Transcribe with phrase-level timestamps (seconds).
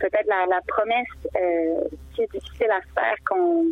[0.00, 1.06] peut-être la, la promesse
[1.36, 3.68] euh, qui est difficile à se faire qu'on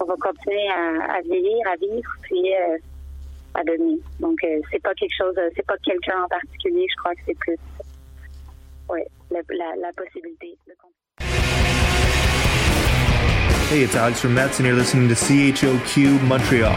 [0.00, 2.76] on va continuer à, à vieillir, à vivre, puis euh,
[3.54, 3.98] à devenir.
[4.20, 6.86] Donc euh, c'est pas quelque chose, euh, c'est pas quelqu'un en particulier.
[6.90, 7.56] Je crois que c'est plus,
[8.88, 10.56] ouais, la, la, la possibilité.
[10.66, 10.92] De continuer.
[13.70, 16.72] Hey, it's Alex from Mets, and you're listening to CHOQ Montreal.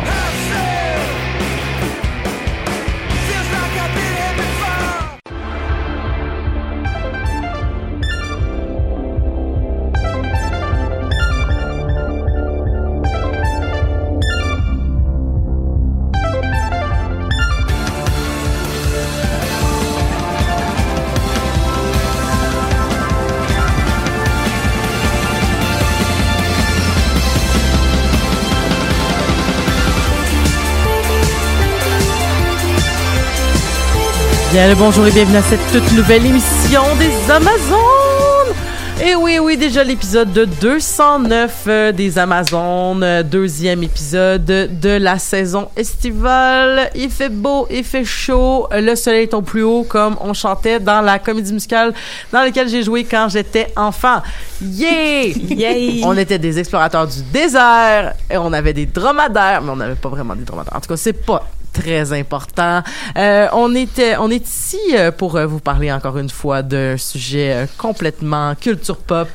[34.77, 38.53] Bonjour et bienvenue à cette toute nouvelle émission des Amazones.
[39.01, 45.17] Et oui, oui, déjà l'épisode de 209 euh, des Amazones, euh, deuxième épisode de la
[45.17, 46.89] saison estivale.
[46.93, 50.81] Il fait beau, il fait chaud, le soleil est au plus haut comme on chantait
[50.81, 51.93] dans la comédie musicale
[52.33, 54.21] dans laquelle j'ai joué quand j'étais enfant.
[54.61, 55.27] Yeah!
[55.49, 56.01] Yay!
[56.03, 60.09] On était des explorateurs du désert et on avait des dromadaires, mais on n'avait pas
[60.09, 60.75] vraiment des dromadaires.
[60.75, 62.81] En tout cas, c'est pas très important.
[63.17, 66.97] Euh, on était, on est ici euh, pour euh, vous parler encore une fois d'un
[66.97, 69.27] sujet euh, complètement culture pop.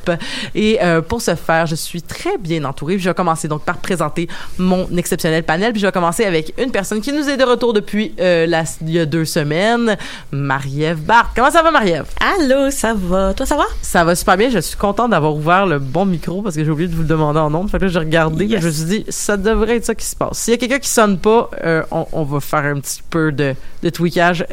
[0.53, 2.99] Et euh, pour ce faire, je suis très bien entourée.
[2.99, 4.27] Je vais commencer donc par présenter
[4.57, 5.71] mon exceptionnel panel.
[5.71, 8.63] Puis je vais commencer avec une personne qui nous est de retour depuis euh, la,
[8.81, 9.97] il y a deux semaines,
[10.31, 11.31] Marie-Ève Barthes.
[11.35, 12.05] Comment ça va, Marie-Ève?
[12.19, 13.33] Allô, ça va?
[13.33, 13.65] Toi, ça va?
[13.81, 14.49] Ça va super bien.
[14.49, 17.07] Je suis contente d'avoir ouvert le bon micro parce que j'ai oublié de vous le
[17.07, 17.69] demander en nombre.
[17.69, 18.61] Fait que là, j'ai regardé et Yes.
[18.61, 20.37] je me suis dit, ça devrait être ça qui se passe.
[20.37, 23.31] S'il y a quelqu'un qui sonne pas, euh, on, on va faire un petit peu
[23.31, 24.45] de, de tweakage.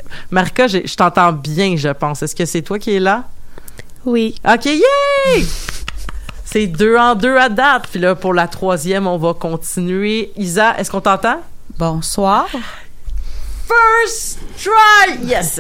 [0.68, 2.22] J'ai- je t'entends bien, je pense.
[2.22, 3.24] Est-ce que c'est toi qui es là?
[4.04, 4.34] Oui.
[4.48, 5.46] OK, yay!
[6.44, 7.84] C'est deux en deux à date.
[7.90, 10.32] Puis là, pour la troisième, on va continuer.
[10.36, 11.40] Isa, est-ce qu'on t'entend?
[11.78, 12.46] Bonsoir.
[13.72, 15.16] First try!
[15.24, 15.58] Yes!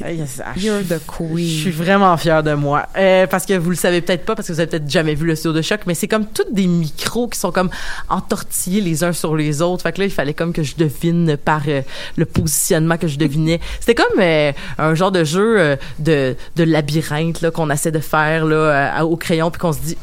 [0.00, 0.40] yes.
[0.44, 1.00] Ah, You're the
[1.36, 1.72] Je suis queen.
[1.72, 2.86] vraiment fière de moi.
[2.96, 5.26] Euh, parce que vous le savez peut-être pas, parce que vous avez peut-être jamais vu
[5.26, 7.70] le studio de choc, mais c'est comme tous des micros qui sont comme
[8.10, 9.82] entortillés les uns sur les autres.
[9.82, 11.80] Fait que là, il fallait comme que je devine par euh,
[12.16, 13.60] le positionnement que je devinais.
[13.80, 17.98] C'était comme euh, un genre de jeu euh, de, de labyrinthe là, qu'on essaie de
[18.00, 19.96] faire là, au crayon, puis qu'on se dit,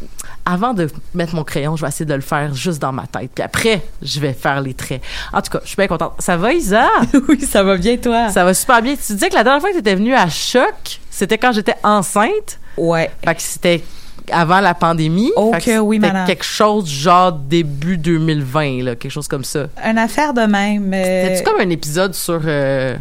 [0.46, 3.29] avant de mettre mon crayon, je vais essayer de le faire juste dans ma tête.
[3.34, 5.02] Puis après, je vais faire les traits.
[5.34, 6.13] En tout cas, je suis bien contente.
[6.19, 6.88] Ça va, Isa?
[7.29, 8.29] oui, ça va bien, toi?
[8.29, 8.96] Ça va super bien.
[8.96, 11.75] Tu disais que la dernière fois que tu étais venue à Choc, c'était quand j'étais
[11.84, 12.59] enceinte?
[12.78, 13.12] Ouais.
[13.24, 13.84] Fait que c'était
[14.31, 15.31] avant la pandémie.
[15.35, 16.25] Oh Fait que oui, madame.
[16.25, 19.66] quelque chose genre début 2020, là, quelque chose comme ça.
[19.85, 20.94] Une affaire de même.
[20.94, 22.96] euh, C'était-tu comme un épisode sur euh,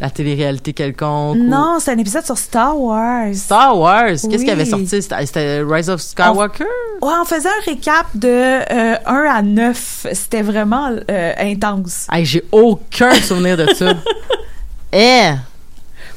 [0.00, 1.36] la télé-réalité quelconque?
[1.36, 3.34] ou- Non, c'est un épisode sur Star Wars.
[3.34, 4.08] Star Wars?
[4.10, 4.44] Qu'est-ce Oui.
[4.44, 5.02] qui avait sorti?
[5.02, 6.64] C'était Rise of Skywalker?
[7.02, 10.06] Ouais, on faisait un récap de euh, 1 à 9.
[10.12, 12.06] C'était vraiment euh, intense.
[12.10, 13.92] Hey, j'ai aucun souvenir de ça.
[14.92, 15.30] Eh,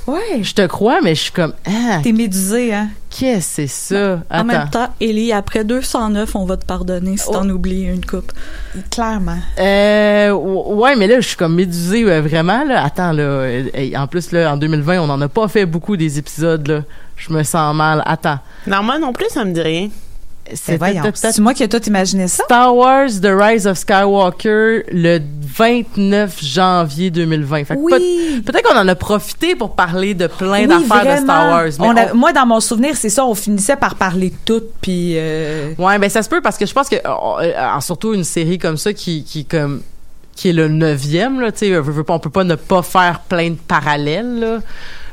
[0.08, 0.42] Ouais.
[0.42, 2.90] je te crois, mais je suis comme, ah, T'es médusé, hein?
[3.18, 4.20] Qu'est-ce que c'est ça?
[4.32, 4.86] En même Attends.
[4.88, 7.34] temps, Ellie, après 209, on va te pardonner si Oh.
[7.34, 8.32] t'en oublies une coupe.
[8.92, 9.38] Clairement.
[9.60, 12.84] Euh, ouais, mais là, je suis comme médusée, euh, vraiment, là.
[12.84, 13.22] Attends, là.
[13.24, 16.68] euh, hey, en plus, là, en 2020, on n'en a pas fait beaucoup des épisodes,
[16.68, 16.82] là.
[17.16, 18.02] Je me sens mal.
[18.06, 18.40] Attends.
[18.68, 19.90] Non, moi non plus, ça me dit rien.
[20.80, 22.44] Ben C'est moi qui ai tout imaginé ça?
[22.44, 27.64] Star Wars The Rise of Skywalker le 29 janvier 2020.
[27.66, 27.92] Fait Oui.
[27.92, 31.24] peut- Peut-être qu'on en a profité pour parler de plein Oui, d'affaires de.
[31.24, 31.64] Star Wars.
[31.80, 34.36] mais On a- on- Moi, dans mon souvenir, c'est ça, on finissait par parler de
[34.46, 35.14] tout, puis...
[35.16, 37.00] euh, Ouais, ben ça se peut parce que je pense que euh,
[37.42, 39.82] euh, surtout une série comme ça qui qui comme
[40.36, 43.52] qui est le neuvième là, tu sais, euh, on peut pas ne pas faire plein
[43.52, 44.58] de parallèles là.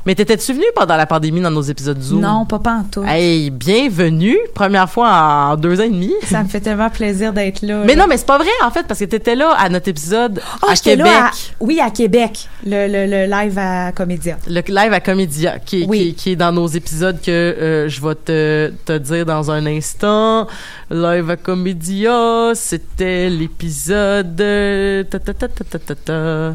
[0.06, 2.21] Mais t'étais-tu venu pendant la pandémie dans nos épisodes Zoom?
[2.22, 3.05] Non, pas pantoute.
[3.06, 6.12] Hey, bienvenue, première fois en deux ans et demi.
[6.25, 7.83] Ça me fait tellement plaisir d'être là.
[7.84, 8.03] Mais là.
[8.03, 10.72] non, mais c'est pas vrai en fait parce que t'étais là à notre épisode Ah,
[10.72, 11.31] à Québec, là à-
[11.61, 14.38] oui, à Québec, le, le, le live à Comédia.
[14.49, 16.15] le live à Comédia, qui, Oui.
[16.17, 20.47] qui est dans nos épisodes que euh, je vais te, te dire dans un instant.
[20.91, 24.41] Live à Comédia, c'était l'épisode.
[24.41, 26.55] euh, ta, ta, ta, ta, ta, ta, ta.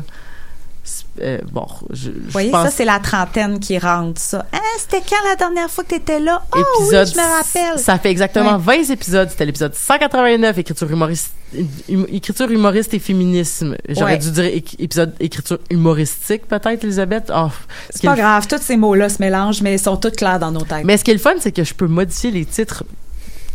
[0.87, 4.45] C'est- euh, bon, je, Vous voyez, pense ça, c'est la trentaine qui rentre, ça.
[4.53, 6.41] Hein, c'était quand la dernière fois que t'étais là?
[6.55, 7.07] Oh épisode.
[7.07, 7.79] oui, je me rappelle.
[7.79, 8.77] Ça fait exactement Ouais.
[8.83, 9.29] 20 épisodes.
[9.29, 11.31] C'était l'épisode 189, écriture humoriste,
[11.89, 13.75] hum- écriture humoriste et féminisme.
[13.89, 14.17] J'aurais Ouais.
[14.17, 17.31] dû dire éc- épisode écriture humoristique, peut-être, Elisabeth.
[17.33, 17.47] Oh,
[17.91, 20.51] ce C'est pas grave, tous ces mots-là se mélangent, mais ils sont tous clairs dans
[20.51, 20.83] nos têtes.
[20.85, 22.83] Mais ce qui est le fun, c'est que je peux modifier les titres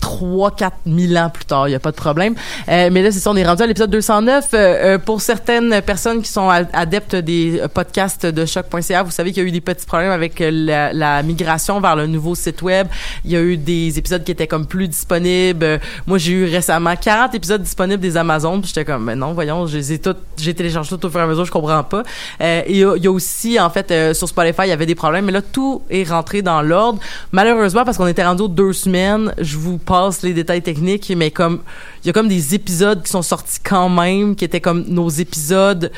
[0.01, 2.35] 3 4 000 ans plus tard, il y a pas de problème.
[2.69, 5.81] Euh, mais là c'est ça, on est rendu à l'épisode 209 euh, euh, pour certaines
[5.83, 9.61] personnes qui sont adeptes des podcasts de choc.ca, vous savez qu'il y a eu des
[9.61, 12.87] petits problèmes avec euh, la, la migration vers le nouveau site web.
[13.25, 15.65] Il y a eu des épisodes qui étaient comme plus disponibles.
[15.65, 19.33] Euh, Moi, j'ai eu récemment 40 épisodes disponibles des Amazones, puis j'étais comme mais non,
[19.33, 21.83] voyons, je les ai toutes j'ai téléchargé tout au fur et à mesure, je comprends
[21.85, 22.03] pas.
[22.41, 24.95] Euh, et il y, a- aussi en fait euh, sur Spotify, il y avait des
[24.95, 26.99] problèmes, mais là tout est rentré dans l'ordre.
[27.33, 29.77] Malheureusement parce qu'on était rendu deux semaines, je vous
[30.23, 31.61] les détails techniques, mais comme
[32.03, 35.09] il y a comme des épisodes qui sont sortis quand même, qui étaient comme nos
[35.09, 35.91] épisodes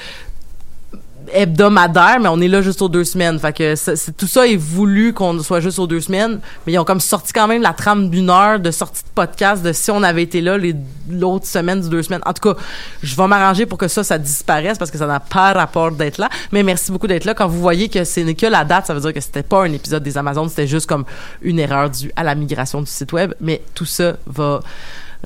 [1.33, 3.39] hebdomadaires, mais on est là juste aux deux semaines.
[3.39, 6.85] Fait que tout ça est voulu qu'on soit juste aux deux semaines, mais ils ont
[6.85, 10.03] comme sorti quand même la trame d'une heure de sortie de podcast de si on
[10.03, 10.75] avait été là les
[11.11, 12.23] l'autre semaine du deux semaines.
[12.25, 12.61] En tout cas,
[13.03, 16.19] je vais m'arranger pour que ça, ça disparaisse parce que ça n'a pas rapport d'être
[16.19, 16.29] là.
[16.53, 17.35] Mais merci beaucoup d'être là.
[17.35, 19.73] Quand vous voyez que c'est que la date, ça veut dire que c'était pas un
[19.73, 21.05] épisode des Amazones, c'était juste comme
[21.43, 23.35] une erreur due à la migration du site web.
[23.41, 24.61] Mais tout ça va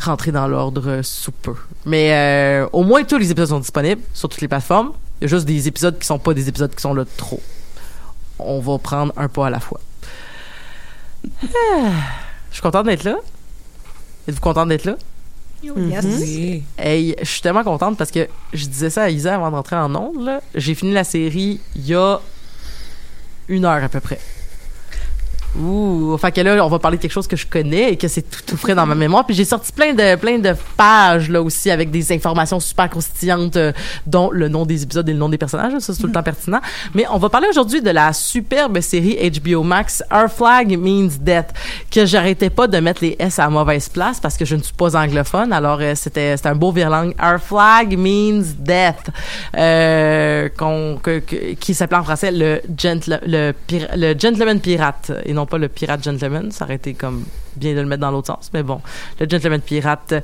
[0.00, 1.54] rentrer dans l'ordre sous peu.
[1.84, 4.92] Mais euh, au moins tous les épisodes sont disponibles sur toutes les plateformes.
[5.20, 7.10] Il y a juste des épisodes qui sont pas des épisodes qui sont là de
[7.16, 7.40] trop.
[8.38, 9.80] On va prendre un pas à la fois.
[11.42, 11.90] Ah,
[12.50, 13.16] je suis contente d'être là.
[14.28, 14.96] Êtes-vous contente d'être là?
[15.62, 16.04] Yes.
[16.78, 19.76] Hey, je suis tellement contente parce que je disais ça à Isa avant de rentrer
[19.76, 20.22] en ondes.
[20.24, 20.40] là.
[20.54, 22.20] J'ai fini la série il y a
[23.48, 24.20] une heure à peu près.
[25.60, 28.08] Ouh, fait que là, on va parler de quelque chose que je connais et que
[28.08, 29.24] c'est tout, tout frais dans ma mémoire.
[29.24, 33.56] Puis j'ai sorti plein de plein de pages là aussi avec des informations super croustillantes,
[33.56, 33.72] euh,
[34.06, 35.72] dont le nom des épisodes et le nom des personnages.
[35.80, 36.60] Ça c'est tout le temps pertinent.
[36.94, 41.48] Mais on va parler aujourd'hui de la superbe série HBO Max Our Flag Means Death,
[41.90, 44.74] que j'arrêtais pas de mettre les S à mauvaise place parce que je ne suis
[44.74, 45.52] pas anglophone.
[45.52, 47.14] Alors euh, c'était c'était un beau virlangue.
[47.22, 49.10] Our Flag Means Death,
[49.56, 55.12] euh, qu'on- que- que- qui s'appelait en français le, gentle, le, pir- le Gentleman Pirate
[55.24, 56.50] et non pas le Pirate Gentleman.
[56.50, 57.24] Ça aurait été comme
[57.56, 58.80] bien de le mettre dans l'autre sens, mais bon,
[59.20, 60.14] le Gentleman Pirate.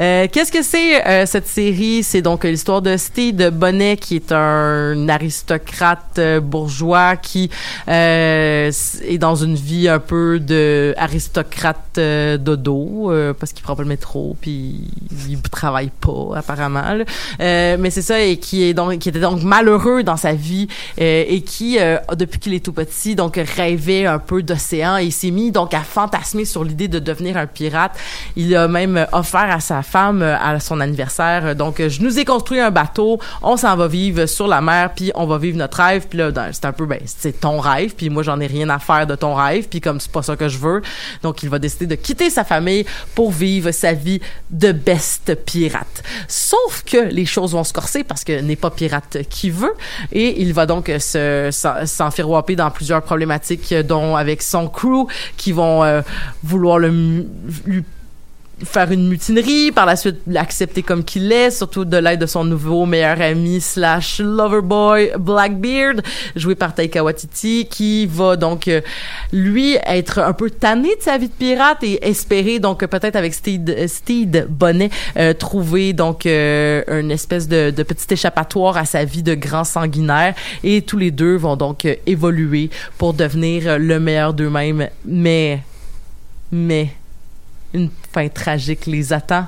[0.00, 2.02] Euh, Qu'est-ce que c'est euh, cette série?
[2.02, 7.50] C'est donc l'histoire de Steve Bonnet, qui est un aristocrate euh, bourgeois qui
[7.88, 8.70] euh,
[9.06, 13.82] est dans une vie un peu de aristocrate euh, dodo euh, parce qu'il prend pas
[13.82, 14.88] le métro puis
[15.28, 16.94] il travaille pas apparemment.
[16.94, 17.76] là.
[17.76, 21.42] Mais c'est ça et qui est donc qui était donc malheureux dans sa vie et
[21.42, 21.78] qui
[22.16, 25.80] depuis qu'il est tout petit donc rêvait un peu d'océan et s'est mis donc à
[25.80, 27.92] fantasmer sur l'idée de devenir un pirate.
[28.36, 31.54] Il a même offert à sa femme euh, à son anniversaire.
[31.54, 34.90] Donc euh, je nous ai construit un bateau, on s'en va vivre sur la mer
[34.94, 36.06] puis on va vivre notre rêve.
[36.08, 37.94] Puis là c'est un peu ben c'est ton rêve.
[37.94, 39.68] Puis moi j'en ai rien à faire de ton rêve.
[39.68, 40.82] Puis comme c'est pas ça que je veux.
[41.22, 42.84] Donc il va décider de quitter sa famille
[43.14, 46.02] pour vivre sa vie de best pirate.
[46.28, 49.74] Sauf que les choses vont se corser parce que n'est pas pirate qui veut.
[50.12, 55.06] Et il va donc euh, se s'en- s'enfirouaper dans plusieurs problématiques dont avec son crew
[55.36, 56.02] qui vont
[56.42, 57.84] vouloir lui
[58.64, 62.44] faire une mutinerie, par la suite l'accepter comme qu'il est, surtout de l'aide de son
[62.44, 66.02] nouveau meilleur ami slash loverboy Blackbeard,
[66.36, 68.80] joué par Taika Waititi, qui va donc euh,
[69.32, 73.34] lui être un peu tanné de sa vie de pirate et espérer donc peut-être avec
[73.48, 79.04] euh, Steve Bonnet euh, trouver donc euh, une espèce de, de petit échappatoire à sa
[79.04, 80.34] vie de grand sanguinaire.
[80.62, 85.60] Et tous les deux vont donc euh, évoluer pour devenir euh, le meilleur d'eux-mêmes, mais
[86.52, 86.94] mais
[87.72, 89.46] une fin tragique les attend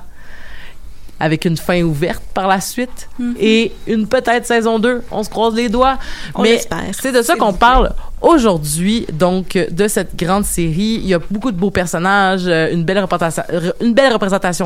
[1.19, 3.07] avec une fin ouverte par la suite
[3.39, 5.97] et une peut-être saison 2 on se croise les doigts.
[6.35, 6.61] On mais
[6.91, 10.99] c'est de ça qu'on parle aujourd'hui donc de cette grande série.
[11.01, 14.17] Il y a beaucoup de beaux personnages euh, une belle représentation une belle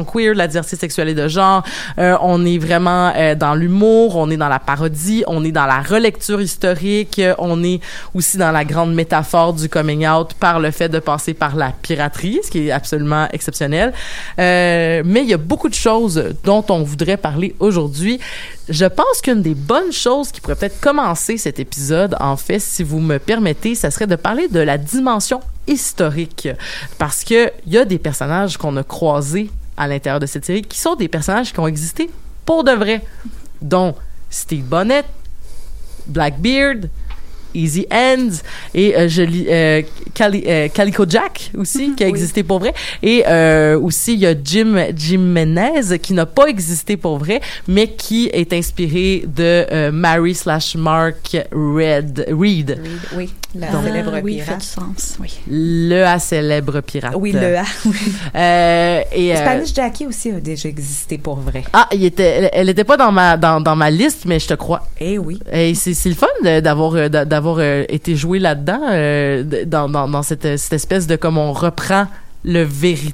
[0.06, 1.64] queer la diversité sexuelle et de genre.
[1.98, 5.66] Euh, on est vraiment euh, dans l'humour on est dans la parodie on est dans
[5.66, 7.82] la relecture historique on est
[8.14, 11.72] aussi dans la grande métaphore du coming out par le fait de passer par la
[11.82, 13.92] piraterie ce qui est absolument exceptionnel.
[14.38, 18.20] Mais il y a beaucoup de choses dont on voudrait parler aujourd'hui
[18.70, 22.84] je pense qu'une des bonnes choses qui pourrait peut-être commencer cet épisode, en fait, si
[22.84, 26.50] vous me permettez, ça serait de parler de la dimension historique.
[26.98, 30.64] Parce que il y a des personnages qu'on a croisés à l'intérieur de cette série
[30.64, 32.10] qui sont des personnages qui ont existé
[32.46, 33.04] pour de vrai,
[33.62, 33.96] dont
[34.30, 35.04] Steve Bonnet,
[36.08, 36.90] Blackbeard,
[37.56, 38.38] Easy Ends
[38.74, 39.82] et euh, je lis euh,
[40.14, 42.74] Cali- euh, Calico Jack aussi qui a existé pour vrai
[43.04, 47.42] et euh, aussi il y a Jim Jim Menez qui n'a pas existé pour vrai
[47.68, 52.80] mais qui est inspiré de euh, Mary slash Mark Red Reed
[53.16, 54.60] Oui, la Donc- célèbre Ah, oui, il fait pirate.
[54.60, 55.18] du sens.
[55.20, 55.34] Oui.
[55.50, 57.64] le à célèbre pirate Oui, le A.
[57.86, 57.96] oui.
[58.36, 61.64] euh, et euh, Spanish Jackie aussi a déjà existé pour vrai.
[61.74, 64.48] ah il était elle, elle était pas dans ma dans, dans ma liste mais je
[64.48, 65.40] te crois Eh oui.
[65.52, 66.28] Et c'est c'est le fun
[66.62, 72.08] d'avoir d'a- d'avoir euh, été joué là-dedans euh, dans, cette espèce de comme on reprend
[72.44, 72.68] le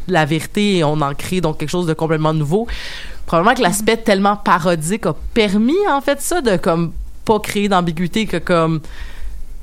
[0.08, 2.66] la vérité et on en crée donc quelque chose de complètement nouveau.
[3.26, 6.94] Probablement que l'aspect tellement parodique a permis en fait ça de comme
[7.26, 8.80] pas créer d'ambiguïté que comme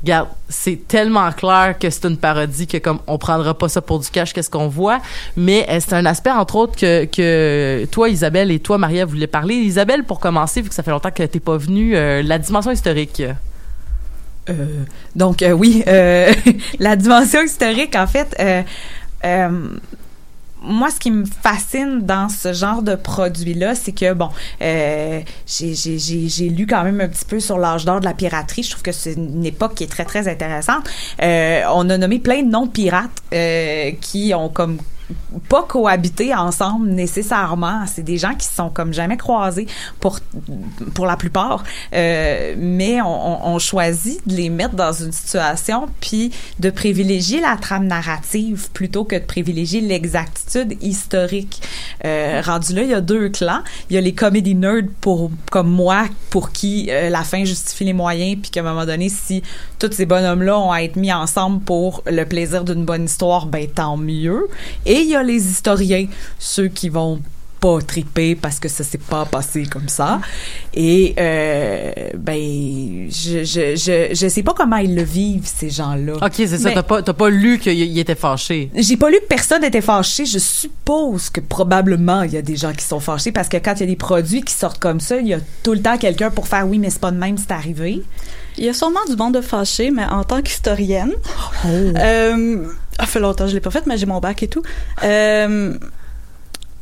[0.02, 3.99] Regarde, c'est tellement clair que c'est une parodie que comme on prendra pas ça pour
[3.99, 4.99] du cash qu'est-ce qu'on voit,
[5.37, 9.26] mais euh, c'est un aspect entre autres que, que toi Isabelle et toi Maria voulez
[9.26, 9.55] parler.
[9.57, 13.23] Isabelle pour commencer vu que ça fait longtemps que t'es pas venue, la dimension historique.
[14.50, 16.33] Euh, donc euh, oui, euh,
[16.78, 18.37] la dimension historique, en fait,
[20.62, 24.28] moi, ce qui me fascine dans ce genre de produit-là, c'est que, bon,
[24.61, 28.62] j'ai- lu quand même un petit peu sur l'âge d'or de la piraterie.
[28.62, 30.87] Je trouve que c'est une époque qui est très, très intéressante.
[31.19, 33.23] On a nommé plein de noms pirates
[34.02, 34.76] qui ont comme
[35.49, 37.85] pas cohabité ensemble nécessairement.
[37.87, 39.67] C'est des gens qui se sont comme jamais croisés
[40.00, 40.21] pour
[40.95, 46.33] pour la plupart, Euh, mais on, on- choisit de les mettre dans une situation puis
[46.61, 51.61] de privilégier la trame narrative plutôt que de privilégier l'exactitude historique.
[52.07, 53.61] Euh, rendu là, il y a deux clans.
[53.90, 57.85] Il y a les comédie nerds pour comme moi pour qui euh, la fin justifie
[57.85, 59.43] les moyens puis qu'à un moment donné, si
[59.79, 63.67] tous ces bonhommes-là ont à être mis ensemble pour le plaisir d'une bonne histoire, ben
[63.69, 64.49] tant mieux.
[65.02, 66.07] Il y a les historiens,
[66.38, 67.21] ceux qui vont
[67.61, 70.21] pas triper parce que ça s'est pas passé comme ça.
[70.75, 76.14] Et euh, ben je, je je je sais pas comment ils le vivent ces gens-là.
[76.14, 76.71] Ok, c'est ça.
[76.73, 78.71] T'as pas, t'as pas lu qu'il il était fâché.
[78.75, 80.25] j'ai pas lu que personne était fâché.
[80.25, 83.75] Je suppose que probablement il y a des gens qui sont fâchés parce que quand
[83.76, 85.99] il y a des produits qui sortent comme ça, il y a tout le temps
[85.99, 88.02] quelqu'un pour faire oui, mais c'est pas de même, c'est arrivé.
[88.57, 91.12] Il y a sûrement du monde de fâché, mais en tant qu'historienne,
[91.66, 92.64] euh,
[93.00, 94.62] ça fait longtemps que je l'ai pas fait, mais j'ai mon bac et tout.
[95.04, 95.75] Euh,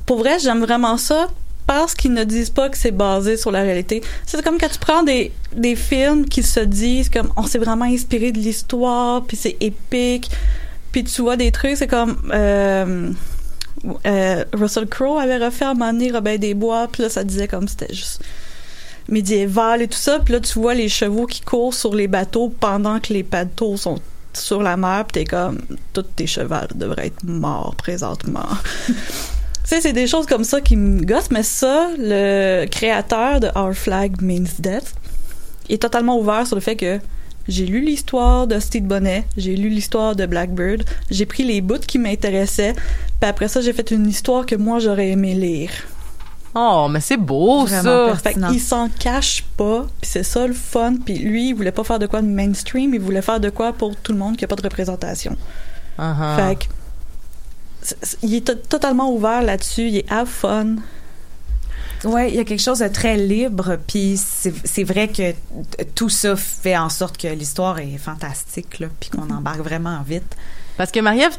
[0.05, 1.29] pour vrai, j'aime vraiment ça
[1.67, 4.03] parce qu'ils ne disent pas que c'est basé sur la réalité.
[4.27, 7.85] C'est comme quand tu prends des, des films qui se disent comme on s'est vraiment
[7.85, 10.31] inspiré de l'histoire, puis c'est épique,
[10.93, 13.11] puis tu vois des trucs, c'est comme euh,
[14.07, 17.69] euh, Russell Crowe avait refait à un Robin des Bois, puis là ça disait comme
[17.69, 18.23] c'était juste
[19.09, 22.49] médiéval et tout ça, puis là tu vois les chevaux qui courent sur les bateaux
[22.49, 24.01] pendant que les bateaux sont
[24.35, 25.59] sur la mer, puis t'es comme
[25.93, 28.49] tous tes chevals devraient être morts présentement.
[28.87, 28.95] tu
[29.65, 33.75] sais, c'est des choses comme ça qui me gossent, mais ça, le créateur de Our
[33.75, 34.95] Flag Means Death
[35.69, 36.99] est totalement ouvert sur le fait que
[37.49, 41.79] j'ai lu l'histoire de Steve Bonnet, j'ai lu l'histoire de Blackbird, j'ai pris les bouts
[41.79, 42.75] qui m'intéressaient,
[43.21, 45.71] puis après ça, j'ai fait une histoire que moi j'aurais aimé lire.
[46.61, 48.17] Oh, mais c'est beau Vraiment ça.
[48.17, 50.95] Fait qu'il s'en cache pas, puis c'est ça le fun.
[51.05, 53.73] Puis lui, il voulait pas faire de quoi de mainstream, il voulait faire de quoi
[53.73, 55.37] pour tout le monde qui a pas de représentation.
[55.99, 56.37] Uh-huh.
[56.37, 56.65] Fait que
[58.23, 60.77] il est to- totalement ouvert là-dessus, il est have fun.
[62.05, 65.35] Ouais, il y a quelque chose de très libre, puis c'est c'est vrai que
[65.95, 70.37] tout ça fait en sorte que l'histoire est fantastique, là, puis qu'on embarque vraiment vite.
[70.79, 71.37] Parce que Marie-Ève,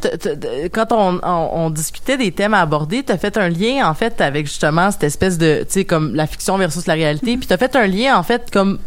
[0.74, 4.20] quand on, on, on discutait des thèmes à aborder, t'as fait un lien en fait
[4.20, 7.58] avec justement cette espèce de, tu sais, comme la fiction versus la réalité, puis t'as
[7.58, 8.80] fait un lien en fait comme,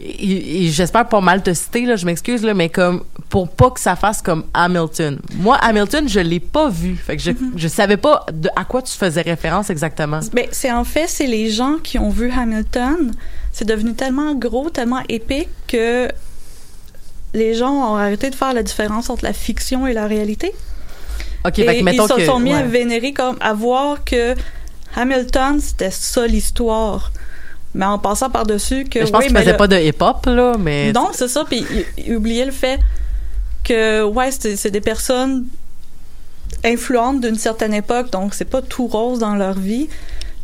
[0.00, 3.70] et, et j'espère pas mal te citer là, je m'excuse là, mais comme pour pas
[3.70, 5.18] que ça fasse comme Hamilton.
[5.34, 8.80] Moi, Hamilton, je l'ai pas vu, fait que je, je savais pas de à quoi
[8.80, 10.20] tu faisais référence exactement.
[10.32, 13.12] Ben, c'est en fait, c'est les gens qui ont vu Hamilton,
[13.52, 16.08] c'est devenu tellement gros, tellement épique que
[17.34, 20.52] les gens ont arrêté de faire la différence entre la fiction et la réalité.
[21.44, 24.04] Ok, et fait que mettons ils se que sont mis à vénérer comme à voir
[24.04, 24.34] que
[24.96, 27.12] Hamilton c'était ça l'histoire.
[27.74, 29.76] Mais en passant par dessus que Mais je pense oui, qu'il faisait le- pas de
[29.76, 31.64] hip-hop là, mais non c'est ça puis
[31.98, 32.80] il, oubliait le fait
[33.62, 35.46] que ouais c'est des personnes
[36.64, 39.88] influentes d'une certaine époque donc c'est pas tout rose dans leur vie.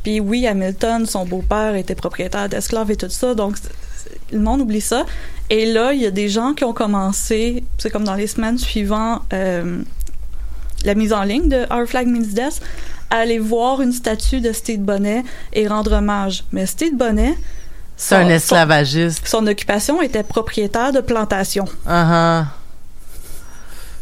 [0.03, 3.57] Puis oui Hamilton son beau-père était propriétaire d'esclaves et tout ça donc
[4.33, 5.04] le monde oublie ça
[5.50, 8.59] et là il y a des gens qui ont commencé c'est comme dans les semaines
[8.59, 9.83] suivantes euh,
[10.85, 12.61] la mise en ligne de Our Flag Means Death,
[13.11, 16.45] à aller voir une statue de Steve Bonnet et rendre hommage.
[16.52, 17.35] Mais Steve Bonnet,
[17.97, 19.26] c'est un son- esclavagiste.
[19.26, 21.64] Son, son occupation était propriétaire de plantation.
[21.88, 22.45] Uh-huh.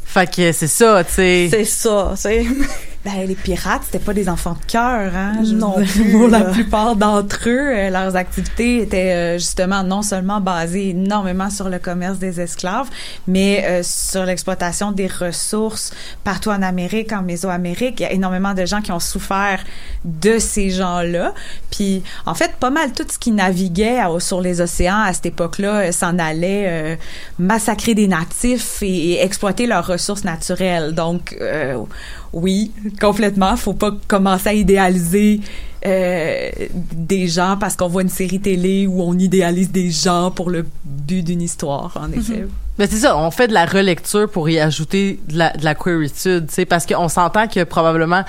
[0.04, 1.48] Fait que c'est ça, tu sais.
[1.50, 2.44] C'est ça, c'est...
[3.04, 5.42] Ben, les pirates, c'était pas des enfants de cœur, hein?
[5.44, 10.02] je Non plus, Pour la plupart d'entre eux, euh, leurs activités étaient euh, justement non
[10.02, 12.88] seulement basées énormément sur le commerce des esclaves,
[13.26, 15.92] mais euh, sur l'exploitation des ressources
[16.22, 17.98] partout en Amérique, en Mésoamérique.
[17.98, 19.64] Il y a énormément de gens qui ont souffert
[20.04, 21.34] de ces gens-là.
[21.70, 25.90] Puis, en fait, pas mal tout ce qui naviguait sur les océans à cette époque-là
[25.90, 26.96] s'en allait euh,
[27.38, 30.94] massacrer des natifs et, et exploiter leurs ressources naturelles.
[30.94, 31.78] Donc, euh,
[32.32, 33.56] oui, complètement.
[33.56, 35.40] Faut pas commencer à idéaliser
[35.84, 36.50] euh,
[36.92, 40.66] des gens parce qu'on voit une série télé où on idéalise des gens pour le
[40.84, 42.46] but d'une histoire, en effet.
[42.78, 46.46] Mais c'est ça, on fait de la relecture pour y ajouter de la, de queeritude,
[46.68, 48.24] parce qu'on s'entend que probablement,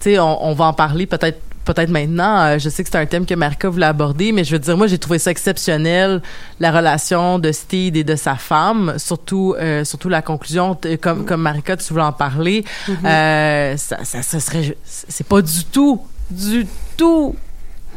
[0.00, 2.42] tu on va en parler peut-être peut-être maintenant.
[2.42, 4.76] Euh, je sais que c'est un thème que Marika voulait aborder, mais je veux dire,
[4.76, 6.20] moi, j'ai trouvé ça exceptionnel,
[6.60, 11.24] la relation de Steed et de sa femme, surtout, euh, surtout la conclusion, t- comme,
[11.24, 12.64] comme Marika, tu voulais en parler.
[13.04, 16.00] euh, ça, ça, ça serait, c'est pas du tout,
[16.30, 16.66] du
[16.96, 17.34] tout.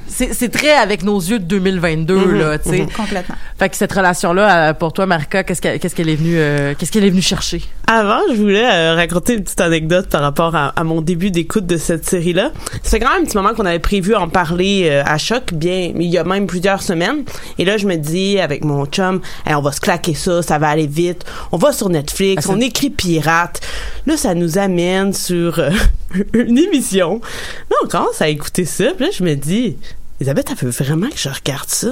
[0.07, 2.85] C'est c'est très avec nos yeux de 2022, là, tu sais.
[2.95, 3.33] Complètement.
[3.57, 6.75] Fait que cette relation-là, euh, pour toi, Marika, qu'est-ce qu'elle qu'est-ce qu'elle est venue, euh,
[6.77, 7.63] qu'est-ce qu'elle est venue chercher?
[7.87, 11.67] Avant, je voulais euh, raconter une petite anecdote par rapport à, à mon début d'écoute
[11.67, 12.51] de cette série-là.
[12.81, 15.53] Ça fait quand même un petit moment qu'on avait prévu en parler euh, à Choc,
[15.53, 17.23] bien, il y a même plusieurs semaines.
[17.59, 20.57] Et là, je me dis avec mon chum, Hey, on va se claquer ça, ça
[20.57, 21.25] va aller vite.
[21.51, 23.61] On va sur Netflix, Ah, on écrit pirate.
[24.07, 25.69] Là, ça nous amène sur euh,
[26.33, 27.21] une émission.
[27.69, 28.85] Là, on commence à écouter ça.
[28.97, 29.77] Puis là, je me dis.
[30.21, 31.89] Elisabeth, elle veut vraiment que je regarde ça.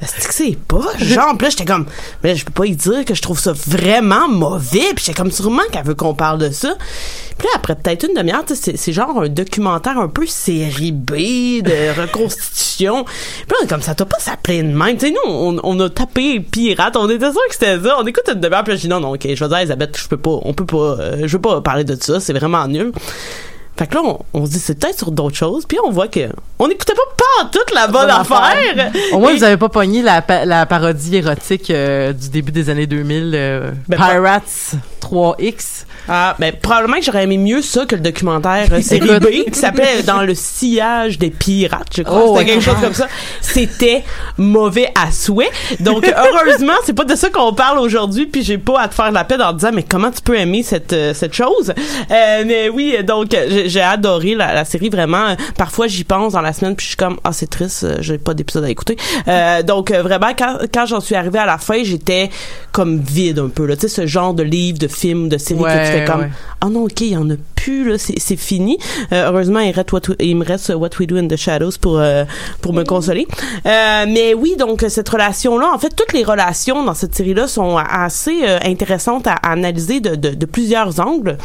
[0.00, 0.86] Est-ce que c'est pas?
[0.98, 1.84] Genre, puis là, j'étais comme,
[2.24, 4.94] mais je peux pas y dire que je trouve ça vraiment mauvais.
[4.94, 6.76] Puis j'étais comme, sûrement qu'elle veut qu'on parle de ça.
[7.36, 10.92] Puis là, après peut-être une demi-heure, tu sais, c'est, genre un documentaire un peu série
[10.92, 13.04] B de reconstitution.
[13.04, 14.96] Puis là, on est comme, ça doit pas s'appeler de même.
[14.96, 16.96] Tu sais, nous, on, on a tapé pirate.
[16.96, 17.98] On était sûr que c'était ça.
[18.00, 19.60] On écoute une demi-heure, puis là, je dis, non, non, ok, je vais dire, à
[19.60, 22.18] Elisabeth, je peux pas, on peut pas, euh, je veux pas parler de ça.
[22.18, 22.92] C'est vraiment nul.
[23.78, 25.64] Fait que là, on, on se dit, c'est peut-être sur d'autres choses.
[25.66, 28.90] Puis on voit que on n'écoutait pas pas toute la bonne affaire.
[29.12, 32.50] Au moins, Et- vous avez pas pogné la, pa- la parodie érotique euh, du début
[32.52, 35.84] des années 2000, euh, Ben, Pirates 3X.
[36.10, 39.20] Ah, ben, probablement que j'aurais aimé mieux ça que le documentaire euh, série.
[39.20, 42.22] B qui s'appelait Dans le sillage des pirates, je crois.
[42.24, 42.72] Oh, C'était quelque ouais.
[42.72, 43.08] chose comme ça.
[43.42, 44.04] C'était
[44.38, 45.50] mauvais à souhait.
[45.80, 49.10] Donc, heureusement, c'est pas de ça qu'on parle aujourd'hui, puis j'ai pas à te faire
[49.12, 51.72] la peine en disant, mais comment tu peux aimer cette, euh, cette chose?
[52.10, 55.36] Euh, mais oui, donc, euh, j'ai adoré la, la série, vraiment.
[55.56, 58.18] Parfois, j'y pense dans la semaine, puis je suis comme, ah, c'est triste, euh, j'ai
[58.18, 58.96] pas d'épisode à écouter.
[59.28, 62.30] Euh, donc, euh, vraiment, quand, quand j'en suis arrivée à la fin, j'étais
[62.72, 63.76] comme vide un peu, là.
[63.76, 66.20] Tu sais, ce genre de livre, de film, de série que tu Ouais, fais comme,
[66.22, 66.30] ouais.
[66.60, 68.78] ah non, ok, il y en a plus, là, c'est fini.
[69.12, 71.72] Euh, heureusement, il, reste what we- il me reste What We Do in the Shadows
[71.80, 72.24] pour, euh,
[72.62, 73.26] pour me consoler.
[73.64, 78.46] Mais oui, donc, cette relation-là, en fait, toutes les relations dans cette série-là sont assez
[78.64, 81.36] intéressantes à, à analyser de, de, de plusieurs angles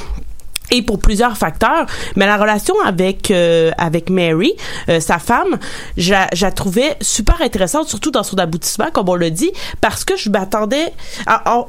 [0.72, 4.54] et pour plusieurs facteurs mais la relation avec euh, avec Mary
[4.90, 5.58] euh, sa femme
[5.98, 10.16] je la trouvais super intéressante surtout dans son aboutissement comme on l'a dit parce que
[10.18, 10.94] je m'attendais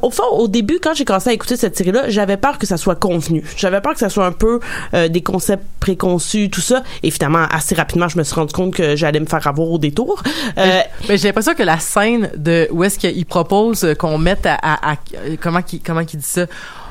[0.03, 2.67] au fond au début quand j'ai commencé à écouter cette série là j'avais peur que
[2.67, 3.45] ça soit convenu.
[3.57, 4.61] J'avais peur que ça soit un peu
[4.95, 6.83] euh, des concepts préconçus tout ça.
[7.03, 9.79] Et finalement assez rapidement je me suis rendu compte que j'allais me faire avoir au
[9.79, 10.23] détour.
[10.59, 14.57] Euh, Mais j'ai l'impression que la scène de où est-ce qu'il propose qu'on mette à,
[14.63, 14.97] à-
[15.41, 16.47] comment qu'il comment qu'il dit ça?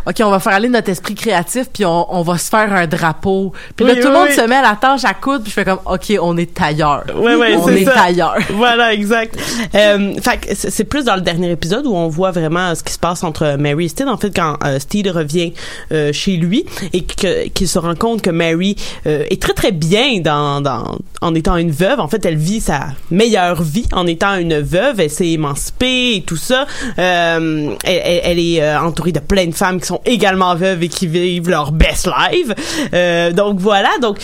[0.05, 2.87] OK, on va faire aller notre esprit créatif puis on, on va se faire un
[2.87, 3.53] drapeau.
[3.75, 4.35] Puis là Oui, tout le oui, monde oui.
[4.35, 7.03] se met à la tâche à coudre puis je fais comme OK, on est ailleurs.
[7.15, 8.01] Ouais, ouais, on c'est est ça.
[8.03, 8.37] ailleurs.
[8.51, 9.37] voilà, exact.
[9.75, 12.83] Euh, fait que c'est plus dans le dernier épisode où on voit vraiment euh, ce
[12.83, 14.07] qui se passe entre Mary et Steed.
[14.07, 15.53] En fait, quand euh, Steed revient
[15.91, 18.75] euh, chez lui et qu'il se rend compte que Mary
[19.07, 21.99] euh, est très très bien dans, dans en étant une veuve.
[21.99, 24.99] En fait, elle vit sa meilleure vie en étant une veuve.
[24.99, 26.65] Elle s'est émancipée et tout ça.
[26.99, 30.83] Euh, elle, elle- elle est euh, entourée de plein de femmes qui sont également veuves
[30.83, 32.51] et qui vivent leur best life.
[32.93, 33.89] Euh, donc voilà.
[34.01, 34.17] Donc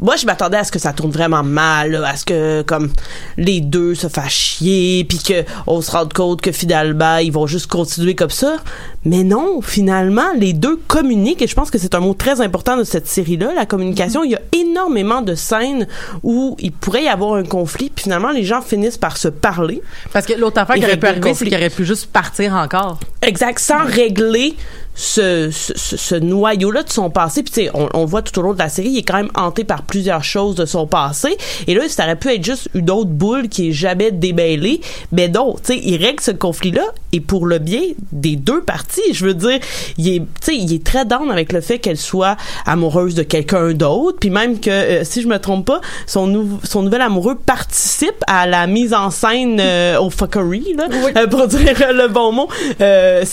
[0.00, 2.90] moi, je m'attendais à ce que ça tourne vraiment mal, là, à ce que comme
[3.36, 7.46] les deux se fassent chier, puis que on se rende compte que finalement ils vont
[7.46, 8.56] juste continuer comme ça.
[9.04, 12.76] Mais non, finalement, les deux communiquent et je pense que c'est un mot très important
[12.76, 14.24] de cette série-là, la communication.
[14.24, 15.86] Il y a énormément de scènes
[16.24, 19.80] où il pourrait y avoir un conflit, puis finalement les gens finissent par se parler.
[20.12, 22.98] Parce que l'autre affaire qui aurait pu arriver, c'est qu'il aurait pu juste partir encore.
[23.22, 24.56] Exact, sans régler
[24.96, 27.42] ce, ce, ce- noyau-là de son passé.
[27.42, 29.02] Puis tu sais, on, on le voit tout au long de la série, il est
[29.02, 31.36] quand même hanté par plusieurs choses de son passé.
[31.66, 34.80] Et là, ça aurait pu être juste une autre boule qui est jamais démêlée.
[35.12, 37.82] Mais non, tu sais, il règle ce conflit-là et pour le bien
[38.12, 39.02] des deux parties.
[39.12, 39.58] Je veux dire,
[39.98, 43.22] il est, tu sais, il est très down avec le fait qu'elle soit amoureuse de
[43.22, 44.18] quelqu'un d'autre.
[44.20, 48.22] Puis même que, euh, si je me trompe pas, son, nou- son nouvel amoureux participe
[48.26, 51.60] à la mise en scène euh, au fuckery, là, euh, pour dire
[51.92, 52.48] le bon mot,
[52.80, 53.24] euh,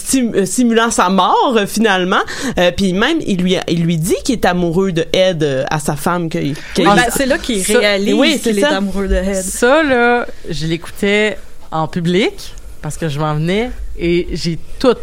[0.45, 2.21] simulant sa mort euh, finalement.
[2.57, 5.63] Euh, puis même, il lui, a- il lui dit qu'il est amoureux de Ed euh,
[5.69, 6.29] à sa femme.
[6.29, 9.41] Que, que- Ah, ben, c'est là qu'il réalise oui, qu'il est amoureux de Head.
[9.43, 11.37] Ça là, je l'écoutais
[11.71, 14.95] en public parce que je m'en venais et j'ai tout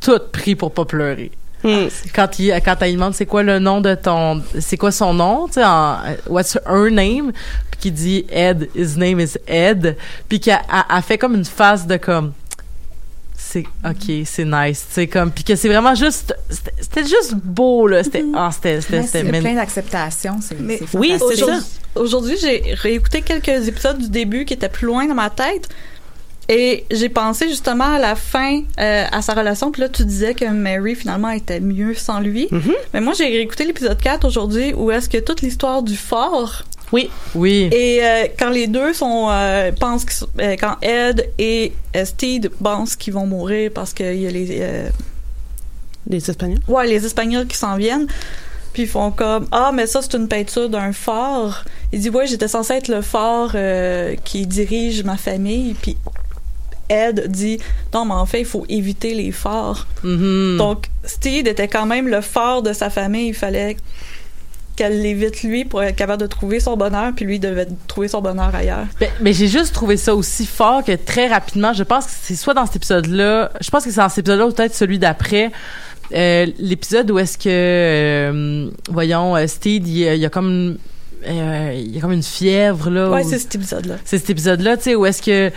[0.00, 1.30] tout pris pour pas pleurer.
[1.62, 1.86] Hmm.
[2.14, 5.14] quand il quand elle lui demande c'est quoi le nom de ton c'est quoi son
[5.14, 5.96] nom tu sais en
[6.28, 7.32] what's her name?
[7.70, 9.96] Puis qu'il dit Ed his name is Ed
[10.28, 12.32] puis qu'elle elle- elle fait comme une face de comme
[13.46, 16.34] c'est ok, c'est nice, sais comme puis que c'est vraiment juste
[16.80, 20.38] c'était- juste beau là, c'était ah c'était c'était c'est plein d'acceptation.
[20.40, 21.24] C'est c'est Oui, c'est ça.
[21.26, 21.62] Aujourd'hui-
[21.96, 25.68] Aujourd'hui, j'ai réécouté quelques épisodes du début qui étaient plus loin dans ma tête.
[26.48, 29.70] Et j'ai pensé justement à la fin, euh, à sa relation.
[29.70, 32.48] Puis là, tu disais que Mary, finalement, était mieux sans lui.
[32.50, 32.74] Mhm.
[32.92, 37.10] Mais moi, j'ai réécouté l'épisode 4 aujourd'hui où est-ce que toute l'histoire du fort Oui.
[37.34, 37.68] Oui.
[37.72, 41.72] et euh, quand les deux sont euh, pensent euh, quand Ed et
[42.04, 44.46] Steed pensent qu'ils vont mourir parce qu'il y a les
[46.06, 46.60] Les Espagnols?
[46.68, 48.06] ouais les Espagnols qui s'en viennent
[48.72, 52.26] puis ils font comme ah mais ça c'est une peinture d'un fort il dit ouais
[52.26, 55.96] j'étais censé être le fort euh, qui dirige ma famille puis
[56.88, 57.58] Ed dit
[57.94, 60.58] non mais en fait il faut éviter les forts Mhm.
[60.58, 63.76] donc Steed était quand même le fort de sa famille il fallait
[64.76, 68.20] qu'elle l'évite lui pour être capable de trouver son bonheur puis lui devait trouver son
[68.20, 72.06] bonheur ailleurs Ben, mais j'ai juste trouvé ça aussi fort que très rapidement, je pense
[72.06, 74.74] que c'est soit dans cet épisode-là, je pense que c'est dans cet épisode-là ou peut-être
[74.74, 75.52] celui d'après,
[76.14, 80.30] euh, l'épisode où est-ce que, euh, voyons, euh, Steed, il, y a- il y a
[80.30, 80.76] comme,
[81.26, 83.08] il y a comme une fièvre là.
[83.10, 85.50] ouais où- c'est cet épisode là c'est cet épisode-là, tu sais, où est-ce que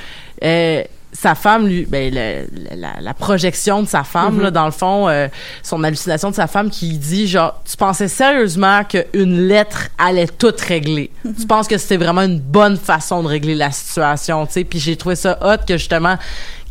[1.13, 4.41] sa femme, lui, ben, le- la, la projection de sa femme, Mhm.
[4.43, 5.27] là, dans le fond, euh,
[5.63, 10.53] son hallucination de sa femme qui dit, genre, tu pensais sérieusement qu'une lettre allait tout
[10.67, 11.09] régler.
[11.39, 14.63] Tu penses que c'était vraiment une bonne façon de régler la situation, tu sais.
[14.63, 16.17] Puis j'ai trouvé ça hot que, justement,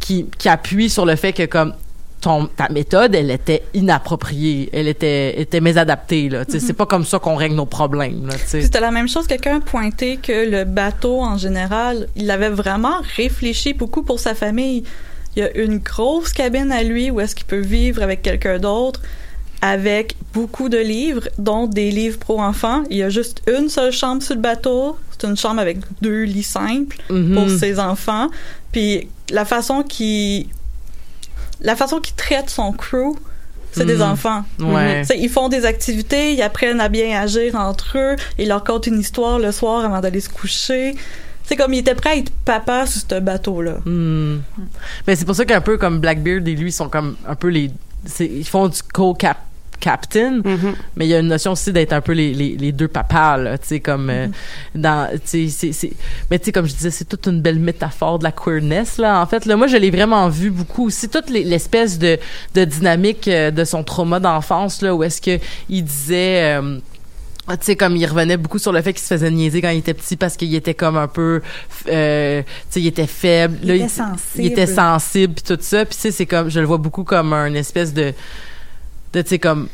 [0.01, 1.73] qui, qui appuie sur le fait que, comme,
[2.21, 6.45] ton, ta méthode, elle était inappropriée, elle était, était mésadaptée, là.
[6.49, 9.27] Sais, c'est pas comme ça qu'on règle nos problèmes, là, C'était la même chose.
[9.27, 14.35] Quelqu'un a pointé que le bateau, en général, il avait vraiment réfléchi beaucoup pour sa
[14.35, 14.85] famille.
[15.37, 18.59] Il y a une grosse cabine à lui où est-ce qu'il peut vivre avec quelqu'un
[18.59, 19.03] d'autre,
[19.61, 22.83] avec beaucoup de livres, dont des livres pro-enfants.
[22.91, 24.97] Il y a juste une seule chambre sur le bateau.
[25.11, 27.35] C'est une chambre avec deux lits simples Mhm.
[27.35, 28.29] pour ses enfants.
[28.73, 30.47] Puis la façon qu'il
[31.61, 33.17] la façon qu'il traite son crew,
[33.73, 34.03] c'est des Mhm.
[34.03, 34.45] enfants.
[34.59, 35.05] Ouais.
[35.05, 38.91] Sais, ils font des activités, ils apprennent à bien agir entre eux, ils leur content
[38.91, 40.95] une histoire le soir avant d'aller se coucher.
[41.45, 43.75] C'est comme il était prêt à être papa sur ce bateau-là.
[43.85, 44.39] Hmm.
[45.07, 47.71] Ben, c'est pour ça qu'un peu comme Blackbeard et lui sont comme un peu les
[48.21, 49.39] ils font du co-cap
[49.81, 50.41] captain.
[50.45, 50.75] Mhm.
[50.97, 53.37] mais il y a une notion aussi d'être un peu les, les, les deux papas
[53.37, 54.27] là tu sais comme euh,
[54.75, 55.71] dans tu sais
[56.31, 59.21] mais tu sais comme je disais c'est toute une belle métaphore de la queerness là
[59.21, 59.45] en fait.
[59.47, 62.19] Là moi je l'ai vraiment vu beaucoup aussi toute les- l'espèce de
[62.55, 66.79] de dynamique euh, de son trauma d'enfance là où est-ce que il disait euh,
[67.51, 69.79] tu sais comme il revenait beaucoup sur le fait qu'il se faisait niaiser quand il
[69.79, 71.41] était petit parce qu'il était comme un peu
[71.89, 73.59] euh, tu sais il était faible.
[73.63, 74.25] Il Là, était sensible.
[74.39, 75.85] il était sensible puis tout ça.
[75.85, 78.13] Puis tu sais c'est comme je le vois beaucoup comme un espèce de
[79.23, 79.69] de comme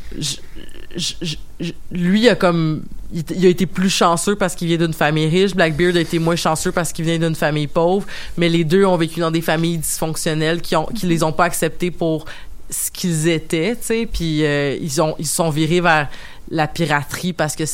[1.91, 5.53] lui a comme il, a été plus chanceux parce qu'il vient d'une famille riche.
[5.53, 8.05] Blackbeard a été moins chanceux parce qu'il vient d'une famille pauvre.
[8.37, 11.45] Mais les deux ont vécu dans des familles dysfonctionnelles qui ont qui les ont pas
[11.45, 12.25] acceptés pour
[12.69, 13.77] ce qu'ils étaient
[14.11, 16.09] puis euh, ils ont ils sont virés vers
[16.49, 17.65] la piraterie parce que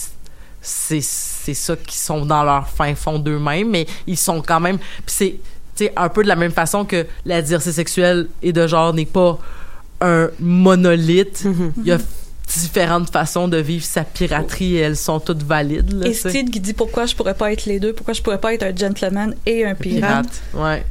[0.62, 3.70] c'est c'est ça qui sont dans leur fin fond d'eux-mêmes.
[3.70, 5.38] Mais ils sont quand même c'est
[5.96, 9.40] un peu de la même façon que la diversité sexuelle et de genre n'est pas
[10.02, 11.46] un monolithe
[11.78, 11.98] il y a
[12.48, 16.14] différentes façons de vivre sa piraterie et elles sont toutes valides là, Et.
[16.14, 18.64] Steed qui dit pourquoi je pourrais pas être les deux, pourquoi je pourrais pas être
[18.64, 20.26] un gentleman et un pirate?
[20.26, 20.84] pirate ouais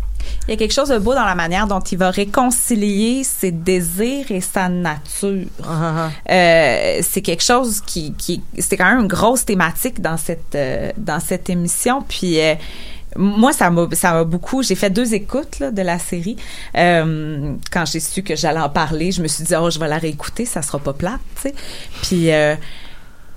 [0.46, 3.50] Il y a quelque chose de beau dans la manière dont il va réconcilier ses
[3.50, 5.46] désirs et sa nature.
[5.64, 10.16] Ah, ah, Euh, c'est quelque chose qui, qui c'est quand même une grosse thématique dans
[10.16, 12.02] cette euh, dans cette émission.
[12.08, 12.54] Puis euh,
[13.18, 14.62] moi, ça m'a ça m'a beaucoup.
[14.62, 16.36] J'ai fait deux écoutes là, de la série.
[16.76, 19.88] Euh, quand j'ai su que j'allais en parler, je me suis dit oh je vais
[19.88, 21.54] la réécouter, ça sera pas plate, tu sais.
[22.02, 22.54] Puis euh,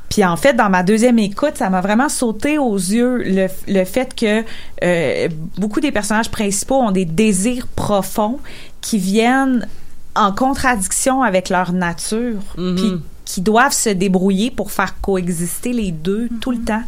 [0.10, 3.86] puis en fait, dans ma deuxième écoute, ça m'a vraiment sauté aux yeux le, le
[3.86, 4.44] fait que
[4.84, 8.40] euh, beaucoup des personnages principaux ont des désirs profonds
[8.82, 9.68] qui viennent
[10.16, 12.76] en contradiction avec leur nature, Mhm.
[12.76, 12.92] puis
[13.24, 16.84] qui doivent se débrouiller pour faire coexister les deux tout le temps.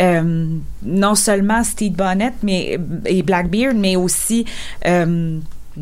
[0.00, 0.46] Euh,
[0.84, 4.46] non seulement Steve Bonnet mais et Blackbeard, mais aussi
[4.86, 5.38] euh,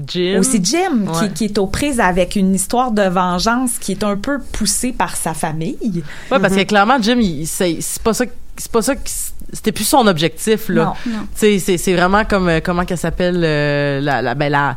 [0.06, 1.28] Jim aussi Jim Ouais.
[1.28, 4.92] qui, qui est aux prises avec une histoire de vengeance qui est un peu poussée
[4.92, 5.76] par sa famille.
[6.30, 8.24] ouais parce que clairement Jim c'est pas ça
[8.56, 9.08] c'est pas ça que
[9.52, 11.12] c'était plus son objectif là Non.
[11.12, 11.18] Non.
[11.34, 14.76] tu sais c'est c'est vraiment comme euh, comment qu'elle s'appelle euh, la la ben la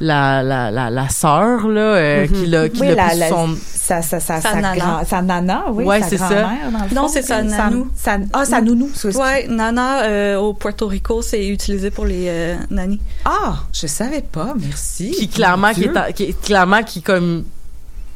[0.00, 3.28] la la la, la sœur là euh, qui l'a qui Oui, l'a la- pris la-
[3.28, 4.76] son sa, sa, sa, Sa sa nana.
[4.76, 7.88] grand- sa nana, oui, Ouais, sa grand-mère, dans le Non, fond, c'est sa que- nanou.
[7.96, 8.88] sa- ah, sa nounou.
[9.16, 13.00] Ouais, Nana euh, au Puerto Rico, c'est utilisé pour les euh, nannies.
[13.24, 15.10] Ah, je savais pas, merci.
[15.10, 17.42] qui clairement qui est, qui est clairement qui comme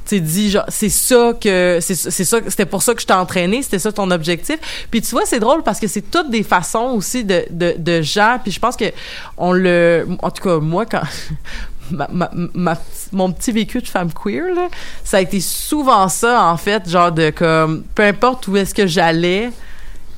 [0.07, 3.63] tu dit genre c'est ça que c'est ça c'était pour ça que je t'ai entraîné
[3.63, 4.57] c'était ça ton objectif.
[4.91, 8.03] Puis tu vois c'est drôle parce que c'est toutes des façons aussi de, de, de
[8.03, 8.87] gens puis je pense que
[9.37, 11.03] on le en tout cas moi quand
[11.91, 12.79] ma, ma-
[13.13, 14.69] mon petit vécu de femme queer, là,
[15.05, 18.87] ça a été souvent ça, en fait, genre de comme, peu importe où est-ce que
[18.87, 19.51] j'allais,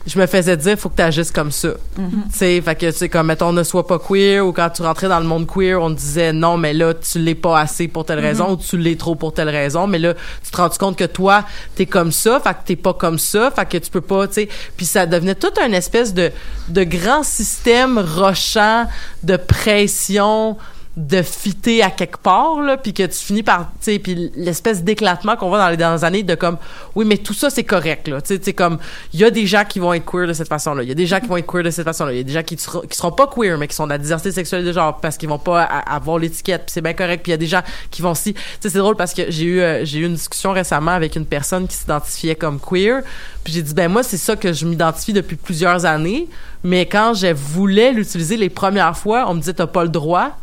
[0.07, 1.71] je me faisais dire, faut que tu agisses comme ça.
[1.97, 5.09] Tu sais, fait que, c'est comme, mettons, ne sois pas queer, ou quand tu rentrais
[5.09, 8.05] dans le monde queer, on te disait, non, mais là, tu l'es pas assez pour
[8.05, 10.15] telle raison, ou tu l'es trop pour telle raison, mais là,
[10.45, 13.51] tu te rends compte que toi, t'es comme ça, fait que t'es pas comme ça,
[13.51, 16.31] fait que tu peux pas, tu sais, puis ça devenait tout un espèce de,
[16.69, 18.87] de grand système rochant
[19.25, 20.57] de pression,
[20.97, 24.83] de fitter à quelque part là puis que tu finis par tu sais puis l'espèce
[24.83, 26.57] d'éclatement qu'on voit dans les dernières années de comme
[26.95, 28.23] oui mais tout ça c'est correct là.
[28.23, 28.79] Tu sais comme
[29.13, 30.93] il y a des gens qui vont être queer de cette façon là il y
[30.93, 32.33] a des gens qui vont être queer de cette façon là il y a des
[32.33, 34.99] gens qui, qui seront pas queer mais qui sont de la diversité sexuelle de genre
[34.99, 37.23] parce qu'ils vont pas avoir l'étiquette puis c'est bien correct.
[37.23, 39.31] Puis il y a des gens qui vont si tu sais c'est drôle parce que
[39.31, 43.03] j'ai eu euh, j'ai eu une discussion récemment avec une personne qui s'identifiait comme queer
[43.45, 46.27] puis j'ai dit ben moi c'est ça que je m'identifie depuis plusieurs années
[46.65, 50.39] mais quand je voulais l'utiliser les premières fois on me disait t'as pas le droit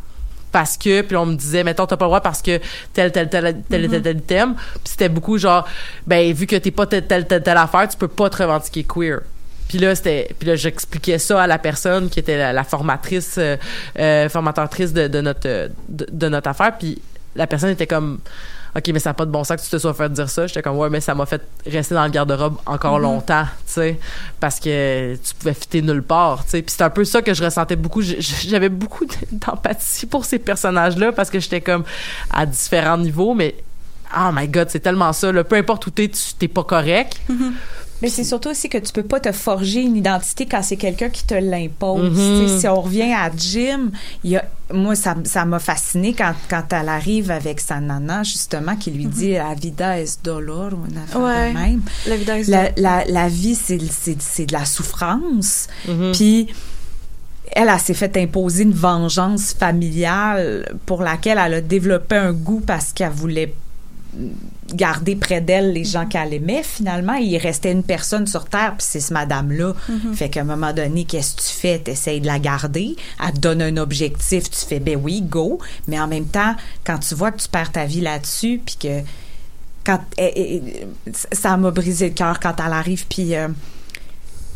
[0.53, 2.61] parce que puis on me disait mettons t'as pas le droit parce que
[2.93, 4.53] tel tel tel tel tel tel thème.
[4.55, 5.67] Puis c'était beaucoup genre
[6.07, 9.21] ben vu que t'es pas telle telle telle affaire tu peux pas te revendiquer queer.
[9.67, 13.57] Puis là c'était puis là j'expliquais ça à la personne qui était la, formatrice euh,
[13.99, 16.77] euh, formatrice de, notre de notre affaire.
[16.77, 17.01] Puis
[17.35, 18.19] la personne était comme
[18.75, 20.47] OK, mais ça n'a pas de bon sens que tu te sois fait dire ça.
[20.47, 23.99] J'étais comme, ouais, mais ça m'a fait rester dans le garde-robe encore longtemps, tu sais,
[24.39, 26.62] parce que tu pouvais fitter nulle part, tu sais.
[26.62, 28.01] Puis c'est un peu ça que je ressentais beaucoup.
[28.01, 31.83] J'avais beaucoup d'empathie pour ces personnages-là parce que j'étais comme
[32.31, 33.55] à différents niveaux, mais
[34.17, 35.31] oh my god, c'est tellement ça.
[35.31, 35.43] Là.
[35.43, 37.21] Peu importe où t'es, tu t'es pas correct.
[38.03, 41.09] Mais c'est surtout aussi que tu peux pas te forger une identité quand c'est quelqu'un
[41.09, 42.11] qui te l'impose.
[42.19, 42.59] Mhm.
[42.59, 43.91] Si on revient à Jim,
[44.25, 48.21] il y a, moi, ça ça m'a fasciné quand, quand elle arrive avec sa nana,
[48.23, 51.49] justement, qui lui dit La vida es dolor ou une affaire Ouais.
[51.53, 51.81] de même.
[52.07, 55.67] La vie d'Aris- La, la, la vie, c'est de la souffrance.
[56.13, 56.47] Puis
[57.55, 62.61] elle, elle s'est fait imposer une vengeance familiale pour laquelle elle a développé un goût
[62.65, 63.53] parce qu'elle voulait
[64.73, 66.63] garder près d'elle les gens qu'elle aimait.
[66.63, 69.73] Finalement il restait une personne sur terre puis c'est ce madame là
[70.13, 71.80] fait qu'à un moment donné qu'est-ce que tu fais?
[71.80, 72.95] T'essayes de la garder.
[73.26, 74.49] Elle te donne un objectif.
[74.49, 75.60] Tu fais ben oui go.
[75.88, 79.02] Mais en même temps quand tu vois que tu perds ta vie là-dessus puis que
[79.86, 80.62] quand eh, eh,
[81.08, 83.49] eh, ça m'a brisé le cœur quand elle arrive puis euh,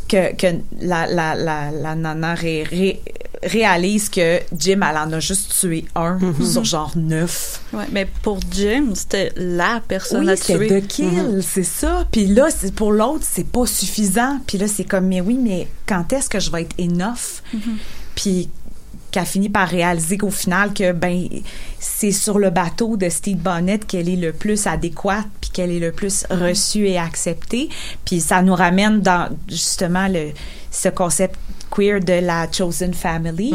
[0.08, 0.48] que, que
[0.80, 3.02] la, la, la, la nana ré- ré-
[3.44, 7.62] réalise que Jim, elle en a juste tué un sur genre neuf.
[7.74, 10.70] Ouais, mais pour Jim, c'était la personne Oui, à tuer.
[10.70, 12.06] de kill, c'est ça.
[12.12, 14.40] Puis là, pour l'autre, c'est pas suffisant.
[14.48, 17.42] Puis là, c'est comme, mais oui, mais quand est-ce que je vais être enough?
[18.16, 18.50] Puis
[19.12, 21.28] qu'elle finit par réaliser qu'au final, que ben
[21.80, 25.80] c'est sur le bateau de Steve Bonnet qu'elle est le plus adéquate, puis qu'elle est
[25.80, 27.70] le plus reçue et acceptée.
[28.06, 30.32] Puis ça nous ramène dans justement le
[30.72, 31.40] ce concept
[31.78, 33.54] queer de la chosen family,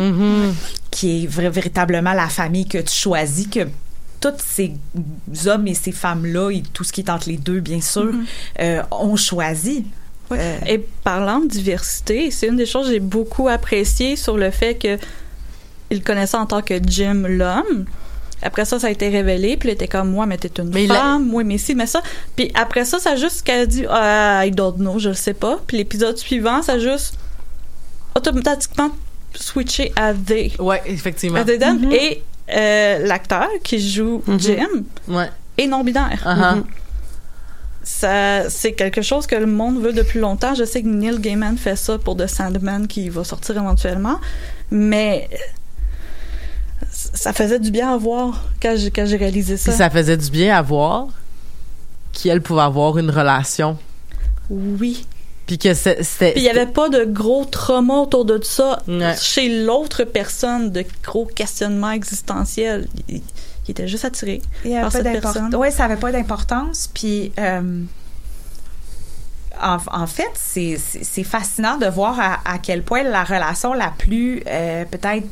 [0.91, 3.67] qui est véritablement la famille que tu choisis, que
[4.21, 4.73] tous ces
[5.47, 8.13] hommes et ces femmes-là, et tout ce qui est entre les deux, bien sûr,
[8.61, 9.85] euh, ont choisi.
[10.31, 14.51] Euh, Et parlant de diversité, c'est une des choses que j'ai beaucoup apprécié sur le
[14.51, 14.97] fait que
[15.91, 17.85] il connaissait en tant que Jim l'homme.
[18.41, 20.87] Après ça, ça a été révélé, puis il était comme moi, mais t'es une Mais
[20.87, 22.03] femme, moi, mais si, mais ça.
[22.35, 25.15] Puis après ça, ça a juste qu'elle a dit ah, I don't know, je le
[25.15, 25.61] sais pas.
[25.67, 27.17] Puis l'épisode suivant, ça a juste
[28.15, 28.91] automatiquement
[29.35, 30.53] switché à they.
[30.59, 31.39] Ouais, effectivement.
[31.39, 31.91] À they them.
[31.93, 32.23] Et
[32.53, 34.67] euh, l'acteur qui joue Jim
[35.09, 35.31] Ouais.
[35.59, 36.23] est non binaire.
[36.25, 36.57] Uh-huh.
[36.57, 36.65] Mhm.
[37.85, 40.55] Ça, c'est quelque chose que le monde veut depuis longtemps.
[40.55, 44.21] Je sais que Neil Gaiman fait ça pour The Sandman qui va sortir éventuellement,
[44.71, 45.29] mais
[46.91, 49.71] ça faisait du bien à voir quand j'ai, quand j'ai réalisé ça.
[49.73, 51.09] Puis ça faisait du bien à voir
[52.13, 53.77] qu'elle pouvait avoir une relation.
[54.51, 55.07] Oui.
[55.47, 56.33] Puis que c'était.
[56.33, 59.15] Puis il y avait pas de gros trauma autour de ça Ouais.
[59.21, 62.87] chez l'autre personne, de gros questionnements existentiels.
[63.09, 63.23] Il,
[63.67, 65.33] il était juste attiré Il par pas cette d'importance.
[65.35, 65.55] personne.
[65.57, 66.89] Oui, ça avait pas d'importance.
[66.95, 67.83] Puis, euh,
[69.61, 70.77] en, en fait, c'est-
[71.25, 75.27] fascinant de voir à, à quel point la relation la plus, euh, peut-être,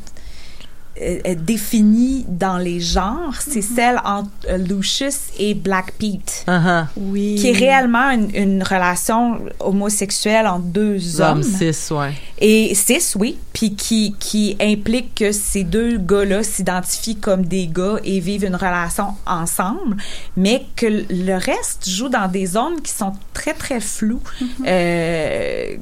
[0.99, 6.43] euh, euh, définie dans les genres, c'est celle entre euh, Lucius et Black Pete.
[6.47, 6.85] Uh-huh.
[6.97, 7.35] Oui.
[7.39, 11.43] Qui est réellement une, une relation homosexuelle entre deux Hommes hommes.
[11.43, 12.11] cis, ouais.
[12.39, 17.95] Et six, oui, puis qui, qui implique que ces deux gars-là s'identifient comme des gars
[18.03, 19.95] et vivent une relation ensemble,
[20.35, 24.21] mais que le reste joue dans des zones qui sont très, très floues.
[24.67, 25.77] euh,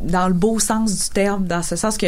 [0.00, 2.06] dans le beau sens du terme, dans ce sens que...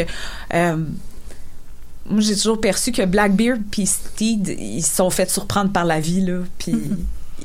[2.09, 5.99] moi, j'ai toujours perçu que Blackbeard puis Steed, ils se sont fait surprendre par la
[5.99, 6.73] vie, là, puis...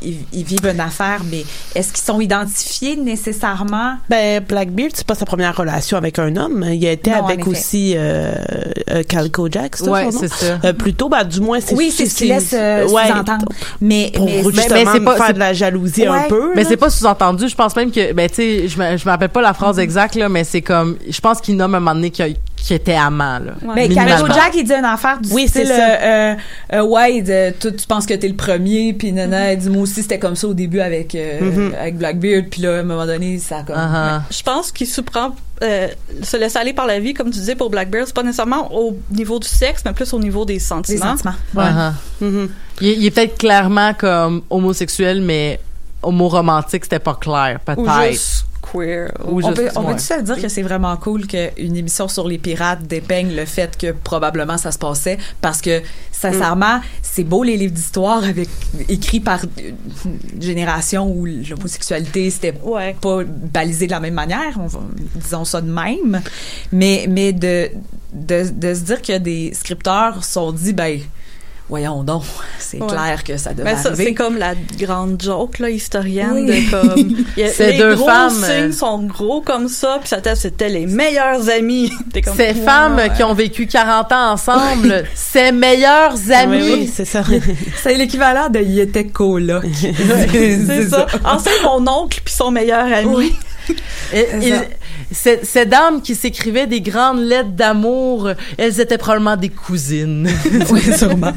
[0.03, 3.94] ils, ils vivent une affaire, mais est-ce qu'ils sont identifiés nécessairement?
[4.11, 6.64] Ben, Blackbeard, c'est pas sa première relation avec un homme.
[6.68, 8.35] Il a été Non, avec aussi euh,
[8.90, 10.18] euh, Calico Jack, c'est ça Ouais, son nom?
[10.20, 10.59] c'est ça.
[10.64, 13.46] Euh, plutôt, bah, du moins, c'est Oui, c'est ce qui laisse euh, ouais, sous-entendre.
[13.81, 16.53] Mais, Pour mais justement mais pas- faire c'est- de la jalousie un peu.
[16.57, 17.48] Mais c'est pas sous-entendu.
[17.48, 19.55] Je pense même que, ben, tu sais, je me, rappelle pas la Mm-hmm.
[19.55, 22.35] phrase exacte, là, mais c'est comme, je pense qu'il nomme un moment donné qu'il
[22.66, 23.53] qu'il était amant, là.
[23.62, 23.74] Ouais.
[23.74, 23.88] Mais.
[23.88, 26.00] Calico Jack, il dit une affaire du Oui, style, c'est ça.
[26.00, 26.35] euh,
[26.74, 29.68] euh, ouais, il dit, toi, tu penses que t'es le premier, puis nana, il dit,
[29.70, 31.74] moi aussi, c'était comme ça au début avec, euh, Mhm.
[31.81, 33.77] avec Blackbeard, puis là, à un moment donné, ça a comme...
[33.77, 34.20] Uh-huh.
[34.31, 35.87] Je pense qu'il se prend euh,
[36.22, 38.98] se laisser aller par la vie, comme tu disais pour Blackbeard, c'est pas nécessairement au
[39.12, 41.16] niveau du sexe, mais plus au niveau des Des sentiments.
[41.16, 41.35] sentiments.
[41.57, 41.92] Uh-huh.
[42.20, 42.48] Mhm.
[42.81, 45.61] Il, est- il est peut-être clairement comme homosexuel, mais
[46.03, 47.83] homo-romantique, c'était pas clair, peut-être.
[48.74, 49.12] Juste queer.
[49.26, 49.92] Ou On peut, on ouais.
[49.94, 53.76] peut se dire que c'est vraiment cool qu'une émission sur les pirates dépeigne le fait
[53.76, 55.82] que probablement ça se passait parce que
[56.12, 58.48] sincèrement c'est beau les livres d'histoire avec
[58.88, 62.96] écrits par une génération où l'homosexualité c'était Ouais.
[63.00, 64.68] pas balisé de la même manière on
[65.18, 66.20] disons ça de même
[66.72, 67.68] mais mais de
[68.12, 71.00] de, de se dire que des scripteurs se sont dit ben
[71.68, 72.22] voyons donc
[72.59, 72.87] c'est Ouais.
[72.88, 76.66] clair que ça devait Mais ça, arriver c'est comme la grande joke là, historienne Oui.
[76.66, 76.94] de comme
[77.37, 80.09] il y a- Ces les deux gros femmes, signes euh, sont gros comme ça puis
[80.09, 81.90] ça t'a- c'était les meilleurs amis.
[82.24, 82.64] Comme, Ces wow.
[82.64, 86.62] femmes qui ont vécu 40 ans ensemble, ses meilleurs amis.
[86.62, 87.22] Oui, oui, c'est ça.
[87.83, 89.64] c'est l'équivalent de il était coloc
[90.33, 91.07] c'est ça.
[91.24, 93.14] Ensuite mon oncle puis son meilleur ami.
[93.14, 93.37] Oui.
[94.12, 94.27] Et-
[95.10, 100.28] Ces, dames qui s'écrivaient des grandes lettres d'amour, elles étaient probablement des cousines.
[100.70, 101.32] oui sûrement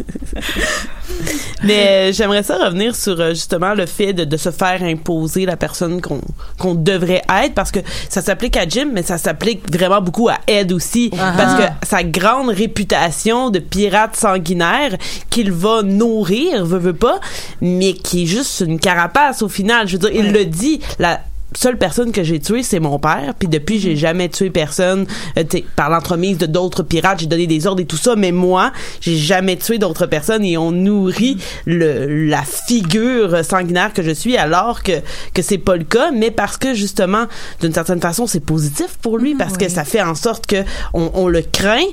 [1.63, 5.45] Mais euh, j'aimerais ça revenir sur euh, justement le fait de, de se faire imposer
[5.45, 6.21] la personne qu'on
[6.60, 10.38] qu'on devrait être parce que ça s'applique à Jim mais ça s'applique vraiment beaucoup à
[10.47, 11.34] Ed aussi Ah.
[11.36, 14.95] parce que sa grande réputation de pirate sanguinaire
[15.30, 17.19] qu'il va nourrir veut veut pas
[17.62, 21.21] mais qui est juste une carapace au final je veux dire il le dit la
[21.56, 23.34] seule personne que j'ai tuée, c'est mon père.
[23.38, 25.06] Puis depuis, j'ai jamais tué personne.
[25.38, 25.44] Euh,
[25.76, 28.16] par l'entremise de d'autres pirates, j'ai donné des ordres et tout ça.
[28.16, 34.04] Mais moi, j'ai jamais tué d'autres personnes et on nourrit le, la figure sanguinaire que
[34.04, 34.94] je suis alors que,
[35.34, 36.12] que c'est pas le cas.
[36.12, 37.26] Mais parce que justement,
[37.62, 41.12] d'une certaine façon, c'est positif pour lui parce que ça fait en sorte que on,
[41.14, 41.86] on le craint.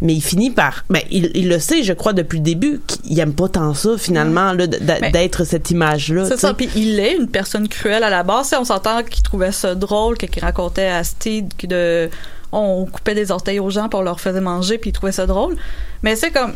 [0.00, 3.18] Mais il finit par, ben il, il le sait, je crois depuis le début, qu'il
[3.18, 4.66] aime pas tant ça finalement là,
[5.00, 6.24] Mais- d'être cette image-là.
[6.26, 6.54] C'est tu ça.
[6.54, 8.54] Puis il est une personne cruelle à la base.
[8.58, 12.10] On s'entend qu'il trouvait ça drôle, qu'il racontait à Steed que de,
[12.52, 15.56] on coupait des orteils aux gens pour leur faisait manger, puis il trouvait ça drôle.
[16.04, 16.52] Mais c'est comme,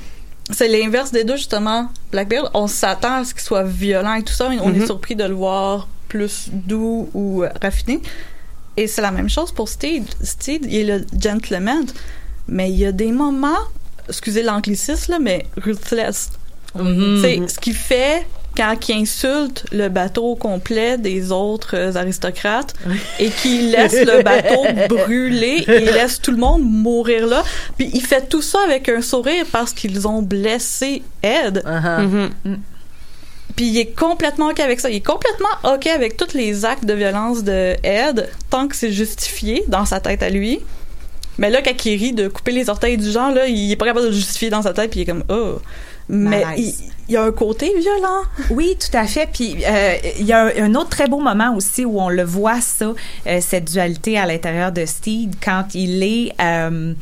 [0.50, 1.88] c'est l'inverse des deux justement.
[2.12, 4.50] Blackbeard, on s'attend à ce qu'il soit violent et tout ça.
[4.62, 4.82] On Mhm.
[4.82, 8.00] est surpris de le voir plus doux ou raffiné.
[8.76, 10.04] Et c'est la même chose pour Steed.
[10.22, 11.84] Steed, il est le gentleman,
[12.48, 13.64] mais il y a des moments,
[14.08, 16.30] excusez l'anglicisme mais ruthless.
[16.74, 18.26] C'est ce qu'il fait
[18.56, 22.74] quand il insulte le bateau complet des autres aristocrates
[23.18, 27.44] et qu'il laisse le bateau brûler et il laisse tout le monde mourir là.
[27.76, 31.62] Puis il fait tout ça avec un sourire parce qu'ils ont blessé Ed.
[31.64, 32.30] Uh-huh.
[32.44, 32.60] Mhm.
[33.56, 34.88] Puis il est complètement OK avec ça.
[34.90, 38.92] Il est complètement OK avec tous les actes de violence de Ed tant que c'est
[38.92, 40.60] justifié dans sa tête à lui.
[41.38, 43.86] Mais là, quand il rit de couper les orteils du genre, là, il est pas
[43.86, 45.60] capable de le justifier dans sa tête, puis il est comme, oh.
[46.08, 46.74] Mais il,
[47.08, 48.22] y a un côté violent.
[48.50, 49.28] Oui, tout à fait.
[49.32, 52.22] Puis euh, il y a un, un autre très beau moment aussi où on le
[52.22, 52.92] voit ça,
[53.26, 56.94] euh, cette dualité à l'intérieur de Steed quand il est euh,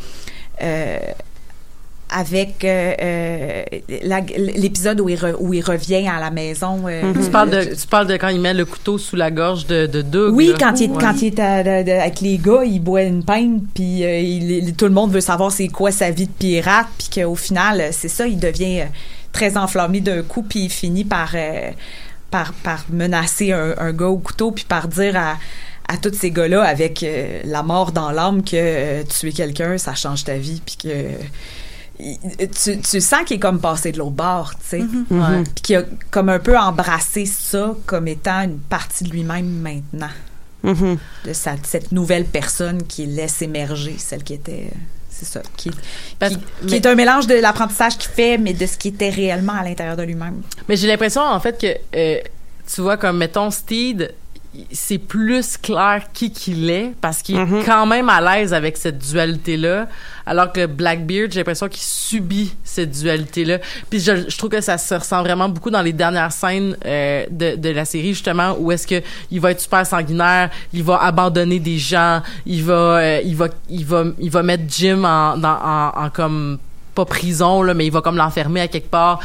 [2.12, 3.62] avec euh, euh,
[4.02, 6.82] la- l'épisode où il, re- où il revient à la maison.
[6.88, 9.66] euh, Tu parles, de, tu parles de quand il met le couteau sous la gorge
[9.66, 10.34] de, de Doug.
[10.34, 10.54] Oui, là.
[10.58, 10.98] quand il, est, Ouais.
[11.00, 14.18] quand il est à- de- de- avec les gars, il boit une pinte, puis euh,
[14.18, 17.36] il- il- tout le monde veut savoir c'est quoi sa vie de pirate, puis qu'au
[17.36, 18.86] final, c'est ça, il devient
[19.32, 21.70] très enflammé d'un coup, puis il finit par, euh,
[22.32, 25.36] par, par menacer un, un gars au couteau, puis par dire à,
[25.86, 29.94] à tous ces gars-là, avec euh, la mort dans l'âme, que euh, tuer quelqu'un, ça
[29.94, 30.88] change ta vie, puis que...
[32.62, 34.82] tu, tu sens qu'il est comme passé de l'autre bord, tu sais.
[35.10, 35.42] Ouais.
[35.54, 40.10] Puis qu'il a comme un peu embrassé ça comme étant une partie de lui-même maintenant
[40.62, 40.98] Mhm.
[41.24, 44.70] de sa, cette nouvelle personne qui laisse émerger, celle qui était.
[45.08, 45.40] C'est ça.
[45.56, 45.70] Qui,
[46.18, 48.88] Parce- qui, mais- qui est un mélange de l'apprentissage qu'il fait, mais de ce qui
[48.88, 50.42] était réellement à l'intérieur de lui-même.
[50.68, 52.20] Mais j'ai l'impression, en fait, que, euh,
[52.72, 54.14] tu vois, comme, mettons, Steed,
[54.72, 57.60] c'est plus clair qui qu'il est, parce qu'il Mhm.
[57.60, 59.86] est quand même à l'aise avec cette dualité-là,
[60.26, 63.58] alors que Blackbeard, j'ai l'impression qu'il subit cette dualité-là.
[63.88, 67.24] Puis je, je trouve que ça se ressent vraiment beaucoup dans les dernières scènes euh,
[67.30, 71.00] de, de la série, justement, où est-ce que il va être super sanguinaire, il va
[71.02, 75.36] abandonner des gens, il va, euh, il va, il va, il va mettre Jim en,
[75.36, 76.58] dans, en, en comme
[76.94, 79.20] pas prison là, mais il va comme l'enfermer à quelque part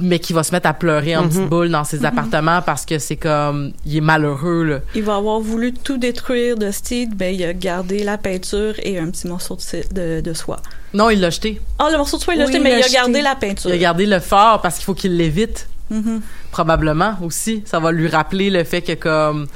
[0.00, 1.28] mais qui va se mettre à pleurer en Mhm.
[1.28, 4.78] petite boule dans ses appartements parce que c'est comme il est malheureux là.
[4.94, 8.98] Il va avoir voulu tout détruire de Steed, ben il a gardé la peinture et
[8.98, 10.60] un petit morceau de, de, de soie.
[10.94, 11.60] Non, il l'a jeté.
[11.78, 12.92] Ah, le morceau de soie, il l'a Oui, jeté, mais il a jeté.
[12.94, 13.70] gardé la peinture.
[13.70, 16.20] Il a gardé le fort parce qu'il faut qu'il l'évite Mhm.
[16.50, 17.62] probablement aussi.
[17.66, 19.46] Ça va lui rappeler le fait que comme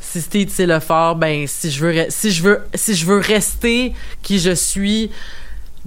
[0.00, 3.18] si Steve c'est le fort, ben si je veux si je veux si je veux
[3.18, 5.10] rester qui je suis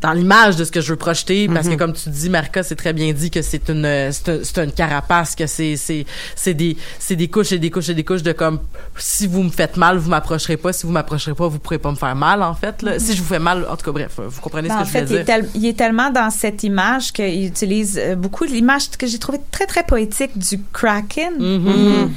[0.04, 2.76] dans l'image de ce que je veux projeter parce que comme tu dis Marca c'est
[2.76, 6.06] très bien dit que c'est une euh, c'est un- c'est une carapace que c'est c'est
[6.36, 8.60] c'est des c'est des couches et des couches et des couches de comme
[8.98, 11.90] si vous me faites mal vous m'approcherez pas si vous m'approcherez pas vous pourrez pas
[11.90, 13.00] me faire mal en fait là.
[13.00, 14.90] si je vous fais mal en tout cas bref vous comprenez Ben, ce en que
[14.90, 17.98] fait, je il veux est, dire tel- il est tellement dans cette image qu'il utilise
[17.98, 22.12] euh, beaucoup l'image que j'ai trouvé très, très poétique du Kraken, Mhm.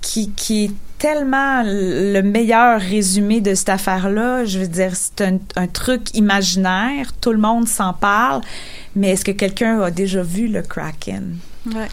[0.00, 4.44] Qui, qui est tellement le meilleur résumé de cette affaire-là.
[4.44, 8.42] Je veux dire, c'est un, un truc imaginaire, tout le monde s'en parle,
[8.94, 11.36] mais est-ce que quelqu'un a déjà vu le Kraken?
[11.74, 11.88] Ouais.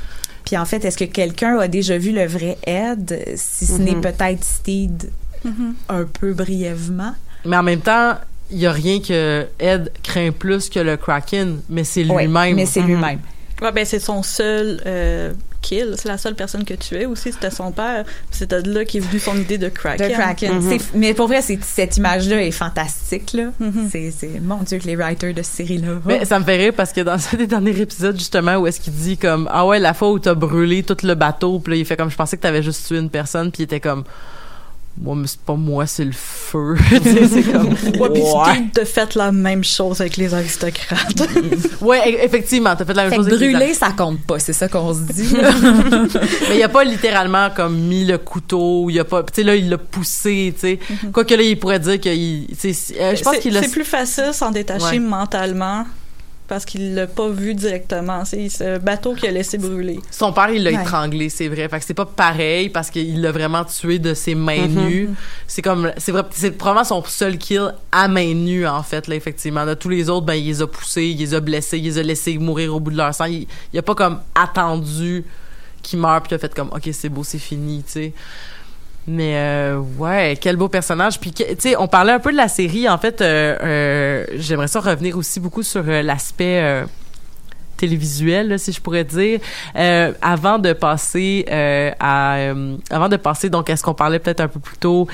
[0.46, 3.96] Puis en fait, est-ce que quelqu'un a déjà vu le vrai Ed, si ce n'est
[3.96, 4.02] Mhm.
[4.02, 5.10] peut-être Steed
[5.44, 5.76] Mhm.
[5.90, 7.14] un peu brièvement?
[7.46, 8.16] Mais en même temps,
[8.50, 12.56] il y a rien que Ed craint plus que le Kraken, mais c'est Oui, lui-même.
[12.56, 12.88] mais c'est Mhm.
[12.88, 13.20] lui-même.
[13.62, 15.96] Ouais, ben c'est son seul euh, kill.
[15.98, 17.32] C'est la seule personne que tu es aussi.
[17.32, 18.04] C'était son père.
[18.06, 20.10] Puis C'est de là qu'est venue son idée de Kraken.
[20.10, 20.60] The Kraken.
[20.62, 20.78] Mhm.
[20.96, 23.34] Mais pour vrai, cette image-là est fantastique.
[23.34, 23.52] Là.
[23.60, 23.90] Mhm.
[23.92, 26.00] C'est, c'est- mon Dieu que les writers de cette série-là.
[26.06, 28.80] Mais ça me fait rire parce que dans un des derniers épisodes, justement, où est-ce
[28.80, 31.78] qu'il dit comme Ah ouais, la fois où t'as brûlé tout le bateau, puis là,
[31.80, 34.04] il fait comme je pensais que t'avais juste tué une personne, puis il était comme
[35.00, 36.76] Moi, mais c'est pas moi, c'est le feu.
[36.90, 37.68] Tu sais, c'est comme.
[38.00, 38.24] Ouais, puis.
[38.24, 41.22] Steed de fait la même chose avec les aristocrates.
[41.82, 43.34] Ouais, e- effectivement, t'as fait la même Fait que chose.
[43.34, 44.40] avec les brûler, ça compte pas.
[44.40, 45.36] C'est ça qu'on se dit.
[46.50, 49.56] Mais il a pas littéralement comme mis le couteau, il a pas tu sais là
[49.56, 50.80] il l'a poussé, tu sais.
[51.14, 52.70] Quoique là il pourrait dire qu'il tu
[53.00, 55.00] euh, je pense qu'il a C'est plus facile s'en détacher Ouais.
[55.00, 55.86] mentalement
[56.48, 58.24] parce qu'il l'a pas vu directement.
[58.26, 60.00] C'est un bateau qu'il a laissé brûler.
[60.12, 60.82] son père il l'a Ouais.
[60.82, 61.68] étranglé, c'est vrai.
[61.68, 64.88] Fait que c'est pas pareil parce qu'il l'a vraiment tué de ses mains Mhm.
[64.88, 65.10] nues.
[65.48, 69.16] C'est comme c'est vrai c'est probablement son seul kill à main nue en fait là
[69.16, 69.66] effectivement.
[69.66, 71.98] De tous les autres ben il les a poussés, il les a blessés, il les
[71.98, 73.26] a laissés mourir au bout de leur sang.
[73.26, 75.26] Il, il a pas comme attendu
[75.84, 78.14] qu'ils meurent puis il a fait comme OK, c'est beau, c'est fini, tu sais.
[79.08, 81.20] Mais euh, ouais, quel beau personnage.
[81.20, 82.90] Puis tu sais, on parlait un peu de la série.
[82.90, 86.86] En fait, euh, euh, j'aimerais ça revenir aussi beaucoup sur l'aspect
[87.78, 89.40] télévisuel, si je pourrais dire,
[90.22, 91.46] avant de passer
[92.00, 92.54] à,
[92.90, 95.08] avant de passer donc à ce qu'on parlait peut-être un peu plus tôt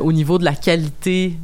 [0.00, 1.34] au niveau de la qualité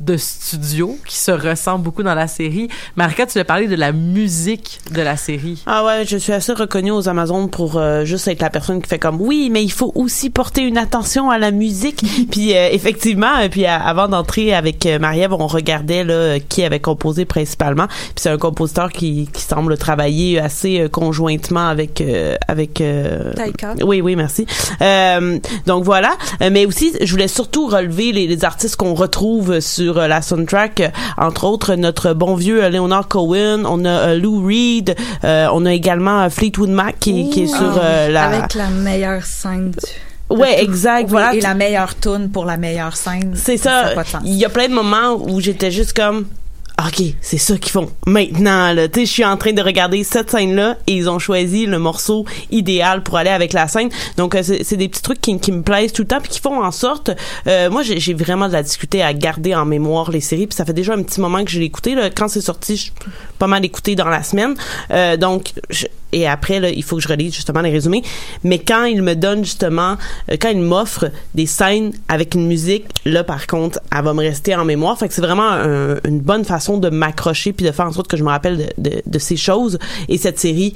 [0.00, 2.68] de studio qui se ressent beaucoup dans la série.
[2.96, 5.62] Marika, tu as parlé de la musique de la série.
[5.66, 8.88] Ah ouais, je suis assez reconnue aux Amazones pour euh, juste être la personne qui
[8.88, 12.02] fait comme oui, mais il faut aussi porter une attention à la musique.
[12.30, 16.38] puis euh, effectivement, euh, puis à- avant d'entrer avec euh, Marie-Ève, on regardait là euh,
[16.48, 17.86] qui avait composé principalement.
[17.88, 23.32] Puis c'est un compositeur qui, qui semble travailler assez euh, conjointement avec euh, avec euh,
[23.34, 23.74] Taika.
[23.84, 24.46] oui, oui, merci.
[24.82, 26.16] Euh, donc voilà.
[26.42, 30.22] Euh, mais aussi, je voulais surtout relever les, les artistes qu'on retrouve sur euh, la
[30.22, 30.92] soundtrack.
[31.16, 33.64] Entre autres, notre bon vieux euh, Leonard Cohen.
[33.66, 34.94] On a euh, Lou Reed.
[35.22, 38.24] on a également Fleetwood Mac qui, qui est sur la.
[38.24, 40.36] Avec la meilleure scène du...
[40.36, 41.04] Ouais, exact.
[41.04, 41.34] Oui, voilà.
[41.34, 43.34] Et la meilleure tune pour la meilleure scène.
[43.36, 43.90] C'est Ça.
[44.24, 46.26] Il y a plein de moments où j'étais juste comme
[46.78, 48.86] OK, c'est ça qu'ils font maintenant là.
[48.86, 51.64] Tu sais, je suis en train de regarder cette scène là et ils ont choisi
[51.64, 53.88] le morceau idéal pour aller avec la scène.
[54.18, 56.62] Donc euh, c'est des petits trucs qui, me plaisent tout le temps puis qui font
[56.62, 57.10] en sorte
[57.46, 60.66] euh, moi j'ai vraiment de la difficulté à garder en mémoire les séries puis ça
[60.66, 62.92] fait déjà un petit moment que je l'ai écouté là quand c'est sorti, je
[63.38, 64.54] pas mal écouté dans la semaine.
[64.90, 65.54] Euh, donc
[66.12, 68.02] et après là, il faut que je relise justement les résumés,
[68.44, 69.96] mais quand il me donne justement
[70.30, 74.20] euh, quand il m'offre des scènes avec une musique, là par contre, elle va me
[74.20, 74.98] rester en mémoire.
[74.98, 78.08] Fait que c'est vraiment un- une bonne façon de m'accrocher puis de faire en sorte
[78.08, 79.78] que je me rappelle de, de, de ces choses.
[80.08, 80.74] Et cette série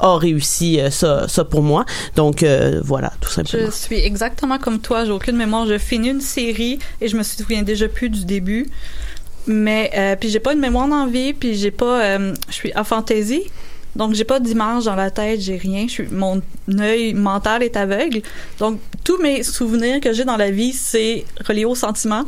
[0.00, 1.84] a réussi euh, ça, ça pour moi.
[2.16, 3.66] Donc euh, voilà, tout simplement.
[3.66, 5.66] Je suis exactement comme toi, j'ai aucune mémoire.
[5.66, 8.68] Je finis une série et je me souviens déjà plus du début.
[9.46, 12.84] Mais euh, puis j'ai pas une mémoire d'envie, puis j'ai pas euh, je suis à
[12.84, 13.44] fantaisie.
[13.94, 16.42] Donc j'ai pas d'image dans la tête, j'ai rien, je suis mon
[16.80, 18.22] œil mental est aveugle.
[18.58, 22.24] Donc tous mes souvenirs que j'ai dans la vie, c'est relié aux sentiments.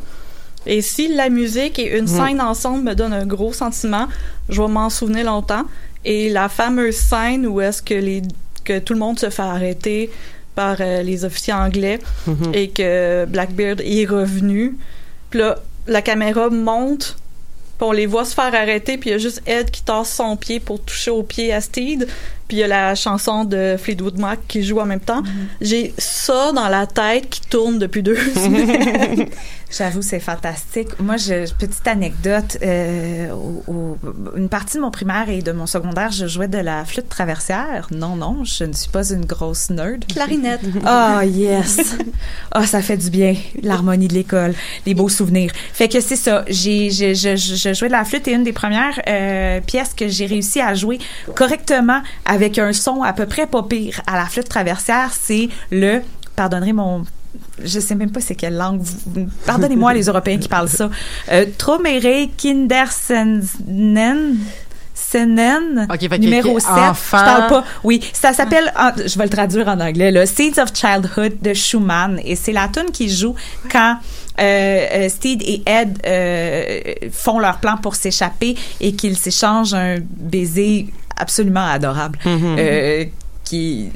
[0.66, 4.08] Et si la musique et une scène ensemble me donnent un gros sentiment,
[4.48, 5.64] je vais m'en souvenir longtemps.
[6.04, 8.22] Et la fameuse scène où est-ce que les
[8.64, 10.10] que tout le monde se fait arrêter
[10.56, 12.52] par euh, les officiers anglais Mhm.
[12.52, 14.76] et que Blackbeard est revenu.
[15.30, 15.56] Puis là,
[15.86, 17.16] la caméra monte,
[17.78, 20.12] puis on les voit se faire arrêter, puis il y a juste Ed qui tasse
[20.14, 22.08] son pied pour toucher au pied à Steed.
[22.48, 25.22] Puis il y a la chanson de Fleetwood Mac qui joue en même temps.
[25.60, 29.26] J'ai ça dans la tête qui tourne depuis deux semaines.
[29.76, 30.88] J'avoue, c'est fantastique.
[31.00, 33.98] Moi, je, petite anecdote, euh, au- au-
[34.36, 37.88] une partie de mon primaire et de mon secondaire, je jouais de la flûte traversière.
[37.90, 40.04] Non, non, je ne suis pas une grosse nerd.
[40.06, 40.60] Clarinette.
[40.84, 41.96] Ah, yes!
[42.52, 44.54] Ah, ça fait du bien, l'harmonie de l'école,
[44.86, 45.50] les beaux souvenirs.
[45.72, 48.44] Fait que c'est ça, j'ai, je, je, je, je jouais de la flûte et une
[48.44, 50.98] des premières euh, pièces que j'ai réussi à jouer
[51.34, 52.02] correctement
[52.36, 56.02] avec un son à peu près pas pire à la flûte traversière, c'est le,
[56.36, 57.04] pardonnerez mon
[57.62, 58.82] je sais même pas c'est quelle langue.
[59.46, 60.90] Pardonnez-moi les Européens qui parlent ça.
[61.32, 64.38] Euh, Tromere Kindersenen.
[64.98, 65.86] Senen,
[66.18, 66.70] numéro que 7.
[66.70, 67.18] enfant.
[67.18, 67.64] Je parle pas.
[67.84, 72.18] Oui, ça s'appelle, je vais le traduire en anglais, là, Seeds of Childhood de Schumann.
[72.24, 73.34] Et c'est la tune qui joue
[73.70, 73.98] quand
[74.40, 76.80] euh, euh, Steed et Ed euh,
[77.12, 82.18] font leur plan pour s'échapper et qu'ils s'échangent un baiser absolument adorable.
[82.26, 83.04] Euh,
[83.44, 83.90] qui,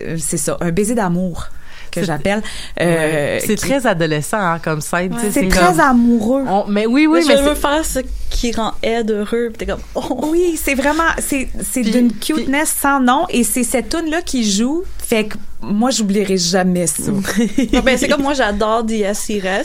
[0.00, 1.46] euh, c'est ça, un baiser d'amour
[1.90, 2.42] que j'appelle.
[2.80, 5.14] Euh, c'est qui- très adolescent hein, comme scène.
[5.32, 6.44] c'est comme- très amoureux.
[6.46, 7.98] on- mais oui, oui, mais je veux c'est- faire ce
[8.30, 9.50] qui rend Ed heureux.
[9.56, 10.28] T'es comme, oh.
[10.30, 11.48] Oui, c'est vraiment c'est
[11.82, 16.36] d'une cuteness sans nom et c'est cette tune là qui joue fait que moi j'oublierai
[16.36, 17.02] jamais ça.
[17.84, 19.28] Ben, c'est comme moi, j'adore D.S.
[19.30, 19.64] Ires.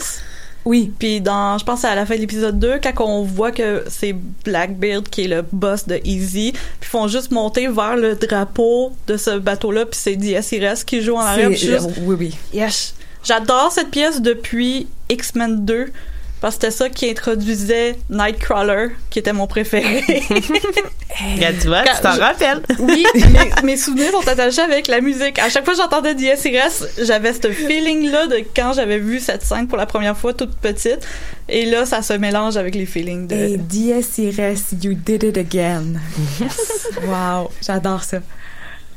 [0.64, 0.92] Oui.
[0.98, 4.14] Puis dans, je pense à la fin de l'épisode 2, quand on voit que c'est
[4.44, 8.92] Blackbeard qui est le boss de Easy, puis ils font juste monter vers le drapeau
[9.06, 10.52] de ce bateau-là, puis c'est D.S.
[10.52, 11.52] Ires qui joue en arrière.
[11.52, 12.36] juste, oui oui.
[12.52, 12.94] yes.
[13.24, 15.92] J'adore cette pièce depuis X-Men 2,
[16.42, 20.02] parce que c'était ça qui introduisait Nightcrawler, qui était mon préféré.
[21.34, 22.62] Regarde, tu vois, Quand tu t'en je- rappelles.
[22.80, 25.38] oui, mes, mes souvenirs sont attachés avec la musique.
[25.38, 26.44] À chaque fois que j'entendais D.S.
[26.46, 26.68] Ires,
[27.02, 31.00] j'avais ce feeling-là de quand j'avais vu cette scène pour la première fois toute petite.
[31.48, 33.34] Et là, ça se mélange avec les feelings de...
[33.36, 33.56] Et
[34.82, 35.84] you did it again.
[36.40, 36.88] Yes.
[37.06, 38.18] wow, j'adore ça.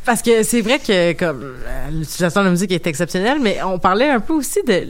[0.05, 3.79] Parce que c'est vrai que comme euh, l'utilisation de la musique est exceptionnelle, mais on
[3.79, 4.87] parlait un peu aussi de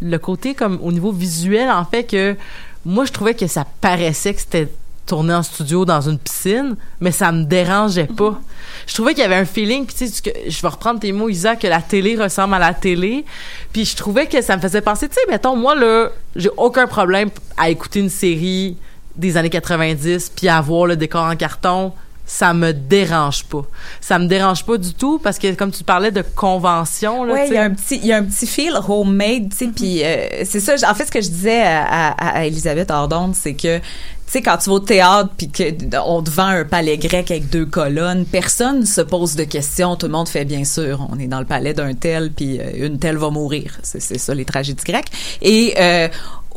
[0.00, 2.36] le côté comme au niveau visuel en fait que
[2.84, 4.68] moi je trouvais que ça paraissait que c'était
[5.06, 8.40] tourné en studio dans une piscine, mais ça me dérangeait pas.
[8.86, 11.28] Je trouvais qu'il y avait un feeling, puis tu sais, je vais reprendre tes mots,
[11.28, 13.24] Isa, que la télé ressemble à la télé,
[13.72, 16.88] puis je trouvais que ça me faisait penser, tu sais, mettons, moi, là, j'ai aucun
[16.88, 18.76] problème à écouter une série
[19.14, 21.92] des années 90, puis à voir le décor en carton,
[22.26, 23.64] ça me dérange pas.
[24.00, 27.52] Ça me dérange pas du tout, parce que comme tu parlais de convention, là, il
[27.52, 30.44] y a un petit, il y a un petit feel homemade, tu sais, puis euh,
[30.44, 30.74] c'est ça.
[30.90, 33.82] En fait, ce que je disais à, à, à Elisabeth Ardon, c'est que, tu
[34.26, 35.62] sais, quand tu vas au théâtre puis que
[36.04, 39.94] on te vend un palais grec avec deux colonnes, personne se pose de questions.
[39.94, 42.86] Tout le monde fait bien sûr, on est dans le palais d'un tel puis euh,
[42.86, 43.78] une telle va mourir.
[43.84, 45.12] C'est c'est ça les tragédies grecques.
[45.42, 46.08] Et euh,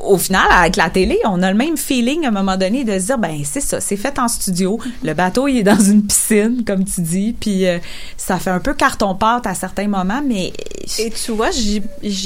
[0.05, 2.97] au final, avec la télé, on a le même feeling à un moment donné de
[2.99, 4.79] se dire, ben c'est ça, c'est fait en studio.
[5.03, 7.79] Le bateau, il est dans une piscine, comme tu dis, puis euh,
[8.17, 10.53] ça fait un peu carton-pâte à certains moments, mais
[10.99, 11.81] Et tu vois, j'y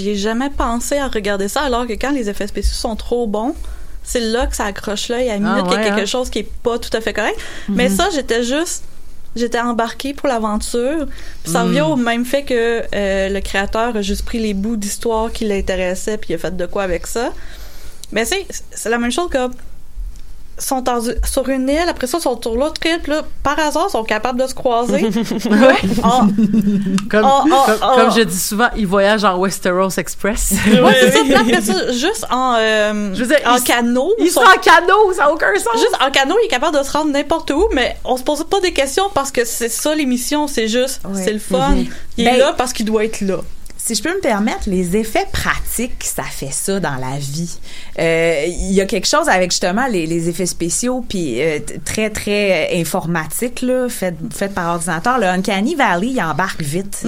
[0.10, 3.56] ai jamais pensé à regarder ça, alors que quand les effets spéciaux sont trop bons,
[4.04, 6.06] c'est là que ça accroche l'œil à minute Ah, qu'il y a quelque hein?
[6.06, 7.40] chose qui est pas tout à fait correct.
[7.70, 8.84] Mais ça, j'étais juste...
[9.36, 11.08] J'étais embarquée pour l'aventure.
[11.44, 14.76] Puis ça revient au même fait que euh, le créateur a juste pris les bouts
[14.76, 17.32] d'histoire qui l'intéressaient puis il a fait de quoi avec ça.
[18.14, 19.38] Mais c'est c'est la même chose que
[20.60, 23.58] sont en- sur une île, après ça, ils sont sur l'autre île, puis là, par
[23.60, 25.02] hasard, ils sont capables de se croiser.
[25.50, 26.28] Là, en-
[27.10, 27.96] comme, Oh, oh, comme, oh.
[27.96, 30.54] comme je dis souvent, ils voyagent en Westeros Express.
[30.68, 31.20] Ouais, c'est ça.
[31.24, 34.14] Puis après ça, juste en, euh, Je veux dire, en ils- canot.
[34.20, 35.74] Ils sont en canot, ça n'a aucun sens.
[35.74, 38.44] Juste en canot, il est capable de se rendre n'importe où, mais on se pose
[38.44, 41.24] pas des questions parce que c'est ça l'émission, c'est juste, Ouais.
[41.26, 41.74] c'est le fun.
[42.16, 43.38] Il est Ben- là parce qu'il doit être là.
[43.86, 47.58] Si je peux me permettre, les effets pratiques, ça fait ça dans la vie.
[48.00, 52.10] Euh, Il y a quelque chose avec justement les, les effets spéciaux, puis euh, très,
[52.10, 55.18] très euh, informatiques, là, fait, fait par ordinateur.
[55.20, 57.04] Le Uncanny Valley, il embarque vite.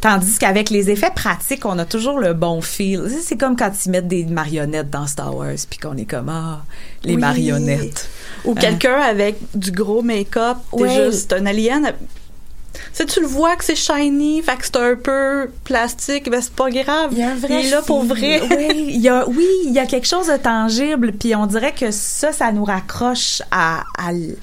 [0.00, 3.02] Tandis qu'avec les effets pratiques, on a toujours le bon feel.
[3.22, 6.62] C'est comme quand ils mettent des marionnettes dans Star Wars, puis qu'on est comme, ah,
[7.02, 7.20] les Oui.
[7.20, 8.08] marionnettes.
[8.46, 11.10] Ou quelqu'un avec du gros make-up, Ouais.
[11.10, 11.92] juste un alien.
[12.96, 16.40] Tu sais, tu le vois que c'est shiny, fait que c'est un peu plastique, ben
[16.40, 17.08] c'est pas grave.
[17.12, 18.40] Il y a un vrai Il est là pour vrai.
[18.56, 21.72] Oui, il y a, oui, il y a quelque chose de tangible, puis on dirait
[21.72, 24.36] que ça, ça nous raccroche à, à, l-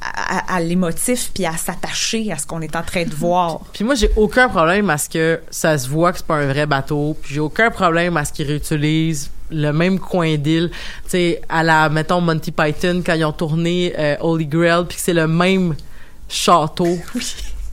[0.00, 3.60] à, à l'émotif, puis à s'attacher à ce qu'on est en train de voir.
[3.74, 6.46] Puis moi, j'ai aucun problème à ce que ça se voit que c'est pas un
[6.46, 7.14] vrai bateau.
[7.22, 10.70] Puis j'ai aucun problème à ce qu'ils réutilisent le même coin d'île.
[11.04, 14.96] Tu sais, à la, mettons, Monty Python, quand ils ont tourné euh, Holy Grail, puis
[14.96, 15.74] que c'est le même
[16.26, 16.98] château.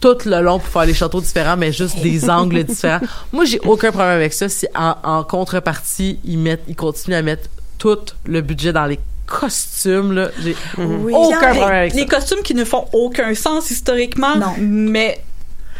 [0.01, 3.01] Tout le long pour faire les châteaux différents, mais juste des angles différents.
[3.33, 4.47] Moi, j'ai aucun problème avec ça.
[4.47, 8.99] Si en, en contrepartie, ils mettent, ils continuent à mettre tout le budget dans les
[9.25, 11.13] costumes, là, j'ai Oui.
[11.15, 12.15] aucun problème avec les ça.
[12.17, 14.53] costumes qui ne font aucun sens historiquement, Non.
[14.59, 15.21] mais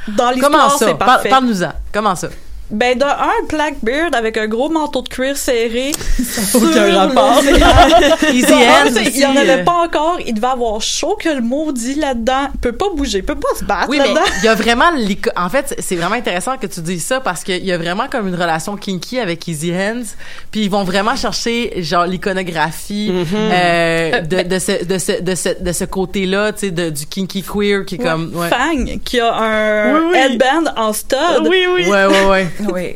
[0.08, 0.86] dans Comment l'histoire, ça?
[0.88, 1.30] c'est Par- parfait.
[1.30, 1.72] Parle-nous-en.
[1.94, 2.30] Comment ça?
[2.72, 5.92] Ben, d'un, un Blackbeard avec un gros manteau de cuir serré.
[6.54, 7.42] aucun sur rapport.
[8.34, 10.18] il y en avait euh, pas encore.
[10.26, 12.50] Il devait avoir chaud que le maudit là-dedans.
[12.54, 14.22] Il peut pas bouger, il peut pas se battre Oui, là-dedans.
[14.42, 14.90] il y a vraiment
[15.36, 18.28] en fait, c'est vraiment intéressant que tu dises ça parce qu'il y a vraiment comme
[18.28, 20.04] une relation kinky avec Easy Hands,
[20.52, 25.50] puis ils vont vraiment chercher genre l'iconographie euh, de, de ce de ce de ce
[25.62, 28.50] de ce côté-là, tu sais de- du kinky queer qui est comme ouais.
[28.50, 30.18] Fang, qui a un Oui, oui.
[30.18, 31.18] headband en stud.
[31.50, 31.86] Oui, oui.
[31.90, 32.48] Ouais ouais ouais.
[32.72, 32.96] Oui.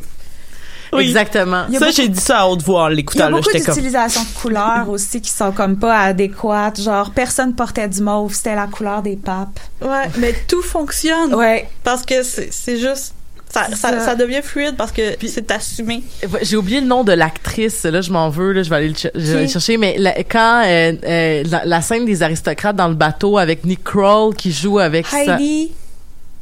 [0.92, 1.08] Oui.
[1.08, 1.64] Exactement.
[1.76, 3.74] Ça, j'ai dit ça à haute voix en Il y l'écoutant, a beaucoup J'étais comme.
[3.82, 6.80] de couleurs aussi qui sont comme pas adéquates.
[6.80, 9.58] Genre, personne portait du mauve, c'était la couleur des papes.
[9.82, 11.34] Ouais, mais tout fonctionne.
[11.34, 11.68] Ouais.
[11.82, 13.14] Parce que c'est c'est juste.
[13.52, 14.00] Ça, C'est ça, ça.
[14.00, 16.02] ça devient fluide parce que Puis- c'est assumé.
[16.42, 17.84] J'ai oublié le nom de l'actrice.
[17.84, 18.52] Là, je m'en veux.
[18.52, 19.76] Là, je vais aller le, cher- je vais aller chercher.
[19.76, 23.84] Mais la- quand euh, euh, la, la scène des aristocrates dans le bateau avec Nick
[23.84, 25.72] Kroll qui joue avec sa, Heidi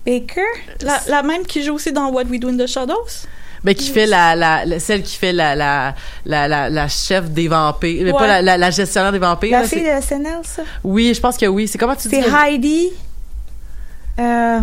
[0.04, 0.40] Baker?
[0.82, 3.26] La, la même qui joue aussi dans What We Do in the Shadows?
[3.64, 5.94] ben, qui fait la, la, la- celle qui fait la la
[6.26, 8.18] la la, la chef des vampires, mais Ouais.
[8.18, 9.52] pas la, la, la gestionnaire des vampires.
[9.52, 10.62] La là, fille de SNL, ça?
[10.82, 11.68] Oui, je pense que oui.
[11.68, 12.88] C'est comment tu dis C'est Heidi.
[14.18, 14.60] Euh,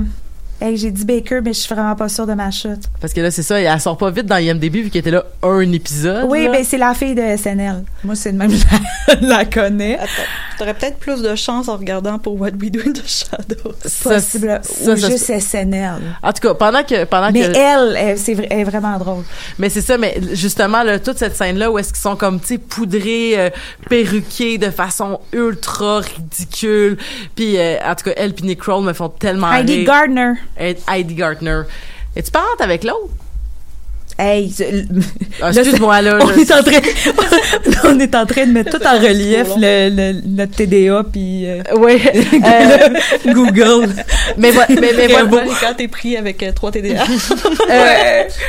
[0.61, 2.89] hey, j'ai dit Baker, mais je suis vraiment pas sûre de ma chute.
[2.99, 3.59] Parce que là, c'est ça.
[3.59, 6.25] Elle sort pas vite dans IMDb vu qu'elle était là un épisode.
[6.29, 6.51] Oui, là.
[6.51, 7.83] ben c'est la fille de SNL.
[8.03, 8.51] Moi, c'est le même,
[9.11, 9.95] je la, connais.
[9.95, 10.07] Attends,
[10.57, 13.73] t'aurais peut-être plus de chance en regardant pour What We Do in the Shadows.
[14.03, 14.59] Possible.
[14.63, 16.01] ça, ou ça, juste SNL.
[16.21, 19.23] En tout cas, pendant que pendant Mais que elle, elle, c'est est vraiment drôle.
[19.57, 22.47] Mais c'est ça, mais justement, là, toute cette scène-là où est-ce qu'ils sont comme, tu
[22.47, 23.49] sais, poudrés, euh,
[23.89, 26.97] perruqués de façon ultra ridicule.
[27.35, 29.85] Puis, euh, en tout cas, elle puis Nick Kroll me font tellement Heidi rire.
[29.85, 30.33] Gardner.
[30.57, 31.63] Heidi Gardner.
[32.15, 33.13] Es-tu parente avec l'autre?
[34.21, 34.83] Hey, je-
[35.41, 36.19] Ah, Là, Excuse-moi, là.
[36.21, 36.79] on je- est en train,
[37.85, 41.63] on est en train de mettre tout en relief le, le, notre TDA puis euh.
[41.79, 43.89] Euh, Google.
[44.37, 47.03] mais, vo- mais, mais, vo- beau quand t'es pris avec euh, 3 TDA.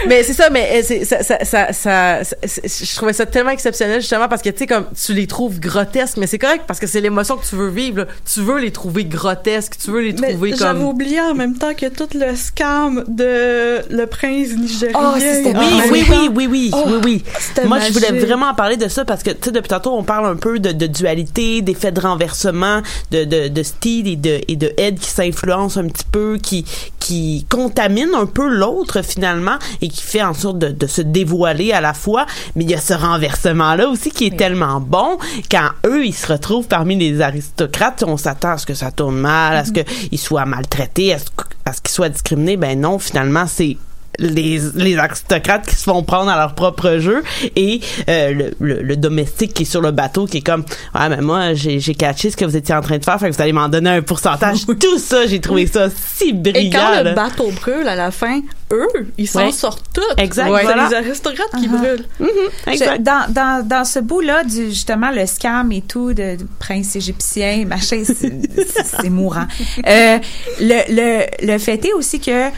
[0.09, 4.29] Mais c'est ça, mais euh, c'est- ça, ça, ça, je trouvais ça tellement exceptionnel justement
[4.29, 7.01] parce que tu sais comme tu les trouves grotesques, mais c'est correct parce que c'est
[7.01, 7.99] l'émotion que tu veux vivre.
[7.99, 8.07] là.
[8.33, 10.89] Tu veux les trouver grotesques, tu veux les Mais trouver j'avais comme.
[10.89, 14.97] oublié en même temps que tout le scam de le prince nigérien.
[14.99, 16.17] Oh, c'était Oui, Ah, oui, oui.
[16.19, 17.25] oui, oui, oui, Oh, oui, oui.
[17.67, 20.27] Moi, je voulais vraiment parler de ça parce que, tu sais, depuis tantôt, on parle
[20.27, 23.51] un peu de, de dualité, d'effets de renversement, de, de,
[23.85, 26.65] et de, et de Ed qui s'influencent un petit peu, qui,
[26.99, 31.73] qui contaminent un peu l'autre, finalement, et qui fait en sorte de, de se dévoiler
[31.73, 32.27] à la fois.
[32.57, 35.19] Mais il y a ce renversement-là aussi qui est tellement bon
[35.51, 38.05] quand eux, ils se retrouvent parmi les aristocrates.
[38.07, 41.25] On s'attend à ce que ça tourne mal, à ce qu'ils soient maltraités, à ce,
[41.65, 42.57] à ce qu'ils soient discriminés.
[42.57, 43.77] Ben non, finalement, c'est
[44.21, 47.23] les, les aristocrates qui se font prendre à leur propre jeu
[47.57, 50.64] et euh, le, le, le domestique qui est sur le bateau qui est comme
[50.95, 53.31] ouais mais moi j'ai j'ai catché ce que vous étiez en train de faire fait
[53.31, 56.71] que vous allez m'en donner un pourcentage tout ça j'ai trouvé ça si brillant Et
[56.71, 57.12] quand le là.
[57.14, 58.41] bateau brûle à la fin,
[58.73, 58.87] eux,
[59.18, 59.53] ils s'en Ouais.
[59.53, 60.03] sortent tous.
[60.18, 60.89] Exact, C'est voilà.
[60.91, 61.79] les aristocrates qui Uh-huh.
[61.79, 62.05] brûlent.
[62.21, 62.29] Mhm,
[62.73, 62.97] exact.
[62.99, 66.95] Je- dans, dans, dans ce bout-là, du, justement, le scam et tout, de, de prince
[66.95, 69.47] égyptien, machin, c'est mourant.
[69.87, 70.18] Euh,
[70.61, 72.49] le, le, le fait est aussi que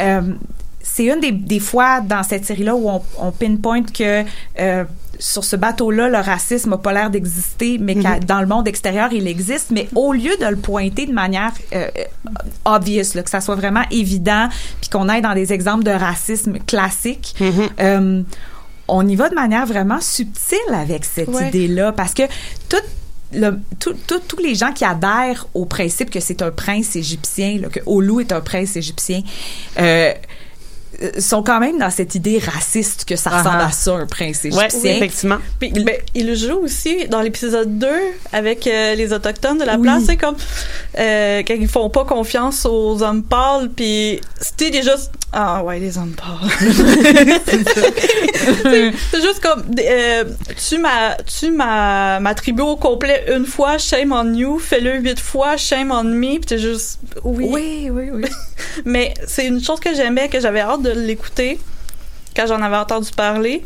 [0.00, 0.20] euh,
[0.96, 4.24] c'est une des, des fois dans cette série-là où on, on pinpoint que
[4.58, 4.84] euh,
[5.18, 9.12] sur ce bateau-là, le racisme n'a pas l'air d'exister, mais qu'à- dans le monde extérieur,
[9.12, 9.70] il existe.
[9.70, 11.88] Mais au lieu de le pointer de manière euh,
[12.64, 14.48] obvious, là, que ça soit vraiment évident,
[14.80, 17.34] puis qu'on aille dans des exemples de racisme classique,
[17.80, 18.22] euh,
[18.88, 21.48] on y va de manière vraiment subtile avec cette Ouais.
[21.48, 22.22] idée-là, parce que
[23.32, 28.20] tous les gens qui adhèrent au principe que c'est un prince égyptien, là, que Olu
[28.22, 29.22] est un prince égyptien,
[29.78, 30.12] euh,
[31.18, 33.66] sont quand même dans cette idée raciste que ça ressemble Ah-ha.
[33.68, 34.92] à ça, un prince ouais égyptien.
[34.96, 37.86] effectivement Puis, ben, il joue aussi dans l'épisode 2
[38.32, 39.82] avec euh, les autochtones de la Oui.
[39.82, 40.04] place.
[40.06, 40.36] C'est comme
[40.98, 44.20] euh, quand ils font pas confiance aux hommes pâles, puis
[44.60, 46.50] est juste ah ouais les hommes pâles.
[47.46, 50.24] c'est c'est juste comme euh,
[50.68, 55.20] tu m'as tu m'as ma tribu au complet une fois shame on you, fais-le huit
[55.20, 57.48] fois shame on me, puis t'es juste oui.
[57.50, 58.24] oui, oui, oui.
[58.84, 61.58] Mais c'est une chose que j'aimais, que j'avais hâte de l'écouter
[62.34, 63.64] quand j'en avais entendu parler.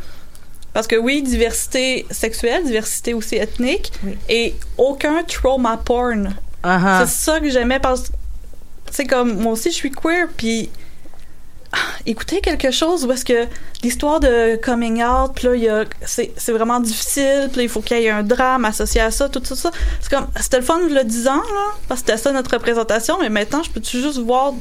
[0.72, 4.16] Parce que oui, diversité sexuelle, diversité aussi ethnique, Oui.
[4.28, 6.34] et aucun trauma porn.
[6.62, 7.06] Ah, ah.
[7.06, 8.14] C'est ça que j'aimais parce que
[8.92, 10.68] c'est comme moi aussi je suis queer puis
[11.72, 13.46] ah, écouter quelque chose où est-ce que
[13.82, 18.10] l'histoire de coming out puis là c'est vraiment difficile puis il faut qu'il y ait
[18.10, 21.28] un drame associé à ça tout ça ça c'est comme c'était le fun le 10
[21.28, 24.54] ans là parce que c'était ça notre représentation mais maintenant je peux tu juste voir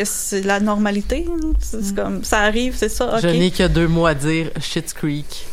[0.00, 1.26] que c'est la normalité
[1.60, 4.50] c'est c'est comme ça arrive c'est ça ok Je n'ai que deux mots à dire.
[4.60, 5.46] Shit's Creek.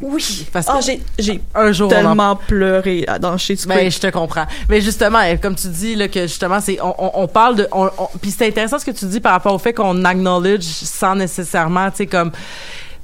[0.00, 0.46] Oui.
[0.52, 3.56] Parce Ah, que j'ai, j'ai un jour, on en tellement pleuré dans chez.
[3.66, 4.46] Ben, je te comprends.
[4.68, 7.68] Mais justement, euh, comme tu dis là que justement c'est on, on, on parle de
[7.72, 7.90] on-
[8.20, 11.90] puis c'est intéressant ce que tu dis par rapport au fait qu'on acknowledge sans nécessairement,
[11.90, 12.30] tu sais comme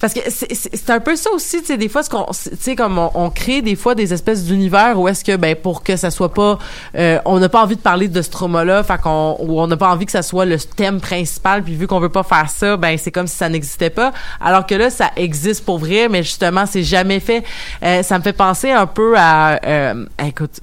[0.01, 2.77] parce que c'est- un peu ça aussi, tu sais, des fois, ce qu'on, tu sais,
[2.77, 5.97] comme on, on crée des fois des espèces d'univers où est-ce que, ben, pour que
[5.97, 6.59] ça soit pas,
[6.97, 9.77] euh, on n'a pas envie de parler de ce trauma-là, fait qu'on, ou on n'a
[9.77, 12.77] pas envie que ça soit le thème principal, puis vu qu'on veut pas faire ça,
[12.77, 14.13] ben, c'est comme si ça n'existait pas.
[14.41, 17.43] Alors que là, ça existe pour vrai, mais justement, c'est jamais fait.
[17.83, 20.61] Euh, ça me fait penser un peu à, euh, écoute,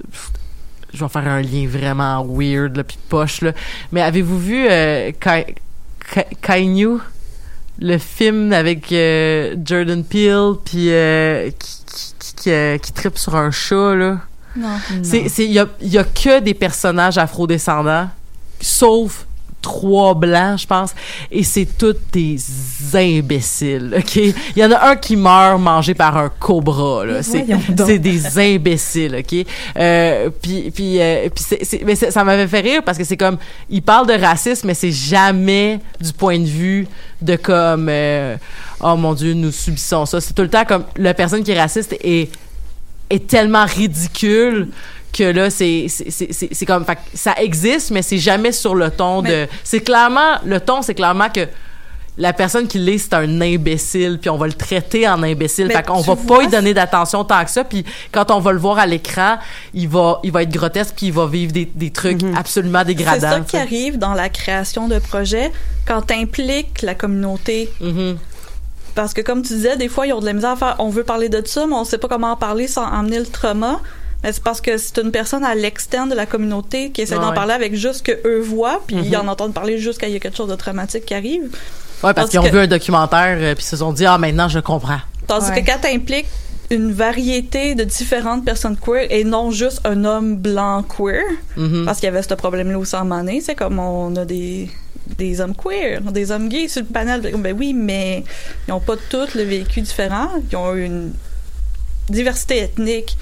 [0.94, 3.52] je vais faire un lien vraiment weird, là, puis poche, là.
[3.92, 5.54] Mais avez-vous vu, euh, Kai-
[6.12, 6.98] Kai- Kainu?
[7.78, 13.36] Le film avec euh, Jordan Peele puis euh, qui qui, qui, euh, qui tripe sur
[13.36, 14.20] un chat là.
[14.56, 14.68] Non.
[15.02, 18.08] C'est c'est il y a il y a que des personnages afrodescendants
[18.60, 19.26] sauf
[19.66, 20.94] trois blancs, je pense,
[21.28, 22.38] et c'est tous des
[22.94, 24.14] imbéciles, OK?
[24.14, 27.20] Il y en a un qui meurt mangé par un cobra, là.
[27.24, 29.44] C'est des imbéciles, OK?
[29.76, 31.44] Euh, puis puis euh, puis
[31.84, 33.38] mais ça m'avait fait rire parce que c'est comme
[33.68, 36.86] il parle de racisme mais c'est jamais du point de vue
[37.20, 38.36] de comme euh,
[38.80, 40.20] oh mon dieu, nous subissons ça.
[40.20, 42.30] C'est tout le temps comme la personne qui est raciste est
[43.10, 44.68] est tellement ridicule
[45.16, 48.74] que là c'est c'est c'est c'est- c'est comme fait ça existe mais c'est jamais sur
[48.74, 51.46] le ton de c'est clairement le ton c'est clairement que
[52.18, 55.74] la personne qui l'est c'est un imbécile puis on va le traiter en imbécile Mais
[55.74, 58.52] fait qu'on va vois, pas lui donner d'attention tant que ça puis quand on va
[58.52, 59.36] le voir à l'écran
[59.74, 62.94] il va il va être grotesque puis il va vivre des, des trucs absolument C'est
[62.94, 65.52] dégradants ça qui arrive dans la création de projets
[65.86, 67.70] quand t'impliques la communauté.
[67.80, 68.16] Mhm.
[68.94, 70.88] Parce que comme tu disais, des fois, ils ont de la misère à faire, on
[70.88, 73.78] veut parler de ça, mais on sait pas comment en parler sans emmener le trauma.
[74.26, 77.20] Mais c'est parce que c'est une personne à l'externe de la communauté qui essaie Ouais.
[77.20, 79.04] d'en parler avec juste ce que eux voient, puis Mhm.
[79.04, 81.42] ils en entendent parler juste quand il y a quelque chose de traumatique qui arrive.
[81.42, 81.48] ouais
[82.02, 84.18] parce Parce qu'ils ont que- vu un documentaire euh, puis ils se sont dit ah
[84.18, 84.98] maintenant je comprends
[85.28, 85.62] Tandis Ouais.
[85.62, 86.26] que quand t'impliques
[86.70, 91.22] une variété de différentes personnes queer et non juste un homme blanc queer,
[91.56, 91.84] Mhm.
[91.86, 94.68] parce qu'il y avait ce problème-là aussi en monnaie, c'est comme on a des
[95.18, 97.20] des hommes queer, des hommes gays sur le panel.
[97.38, 98.24] Ben oui, mais
[98.66, 100.28] ils ont pas tous le vécu différent.
[100.50, 101.12] Ils ont une
[102.10, 103.16] diversité ethnique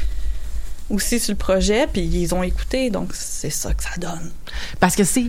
[0.91, 4.31] aussi sur le projet, puis ils ont écouté, donc c'est ça que ça donne.
[4.81, 5.27] parce que c'est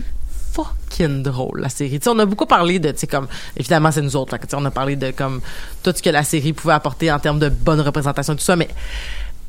[0.52, 1.98] fucking drôle la série.
[1.98, 3.26] Tu sais, on a beaucoup parlé de, tu sais, comme
[3.56, 5.40] évidemment c'est nous autres, là, que, tu sais, on a parlé de comme
[5.82, 8.68] tout ce que la série pouvait apporter en termes de bonne représentation tout ça, mais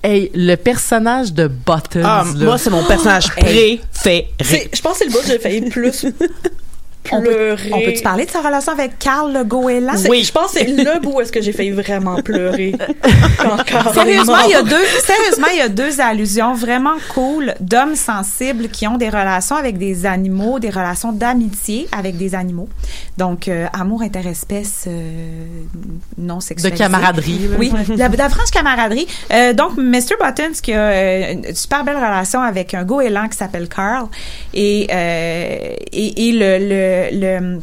[0.04, 3.78] hey, le personnage de Buttons, Ah, là, moi, c'est mon personnage Hey.
[3.94, 4.70] préféré.
[4.74, 6.06] Je pense que c'est le bout que j'ai failli le plus
[7.12, 7.70] On peut, pleurer.
[7.74, 9.94] on peut-tu parler de sa relation avec Carl le goéland?
[10.10, 12.74] Oui, je pense que c'est le bout où est-ce que j'ai failli vraiment pleurer.
[13.94, 18.70] Sérieusement, il y a deux, sérieusement, il y a deux allusions vraiment cool d'hommes sensibles
[18.70, 22.70] qui ont des relations avec des animaux, des relations d'amitié avec des animaux.
[23.18, 25.46] Donc, euh, amour interespèce euh,
[26.18, 26.84] non de sexualisé.
[26.84, 27.42] camaraderie.
[27.58, 29.08] Oui, de la, de la franche camaraderie.
[29.34, 30.16] Euh, donc, Mr.
[30.22, 34.08] Buttons qui a euh, une super belle relation avec un goéland qui s'appelle Carl
[34.54, 37.60] et, euh, et, et le, le, le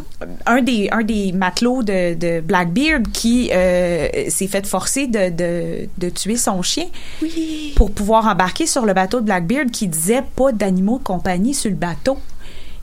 [0.47, 5.89] un des un des matelots de, de Blackbeard qui euh, s'est fait forcer de, de,
[5.99, 6.87] de tuer son chien
[7.77, 11.71] pour pouvoir embarquer sur le bateau de Blackbeard qui disait pas d'animaux de compagnie sur
[11.71, 12.19] le bateau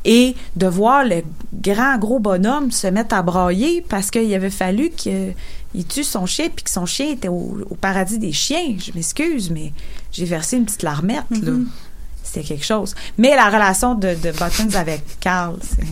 [0.04, 1.22] et de voir le
[1.54, 5.36] grand gros bonhomme se mettre à brailler parce qu'il avait fallu qu'il
[5.88, 8.76] tue son chien puis que son chien était au, au paradis des chiens.
[8.80, 9.72] Je m'excuse, mais
[10.12, 11.54] j'ai versé une petite larmette, là.
[12.24, 12.96] C'était quelque chose.
[13.18, 15.86] Mais la relation de, de Buttons avec Carl, c'est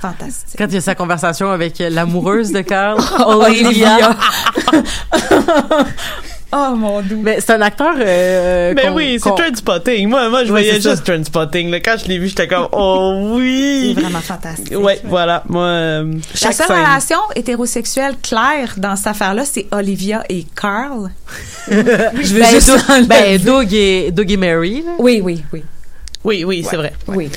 [0.00, 0.58] fantastique.
[0.58, 4.16] Quand il y a sa conversation avec l'amoureuse de Carl, Olivia.
[6.52, 7.18] oh mon dieu.
[7.22, 7.94] Mais c'est un acteur.
[7.98, 10.08] Euh, Ben qu'on- oui, c'est Trainspotting.
[10.08, 11.70] Moi, moi, je Ouais, voyais juste Trainspotting.
[11.84, 13.92] Quand je l'ai vu, j'étais comme, oh oui!
[13.94, 14.78] C'est vraiment fantastique.
[14.78, 15.42] Ouais, voilà.
[15.48, 16.76] Moi, euh, La chaque seule scène.
[16.76, 21.10] relation hétérosexuelle claire dans cette affaire-là, c'est Olivia et Carl.
[21.70, 22.72] Je veux Ben, juste
[23.06, 24.82] ben, Doug et, Doug et Mary.
[24.86, 24.92] là.
[24.98, 25.62] Oui, oui, oui.
[26.24, 26.92] Oui, oui, c'est vrai.
[27.06, 27.30] Oui.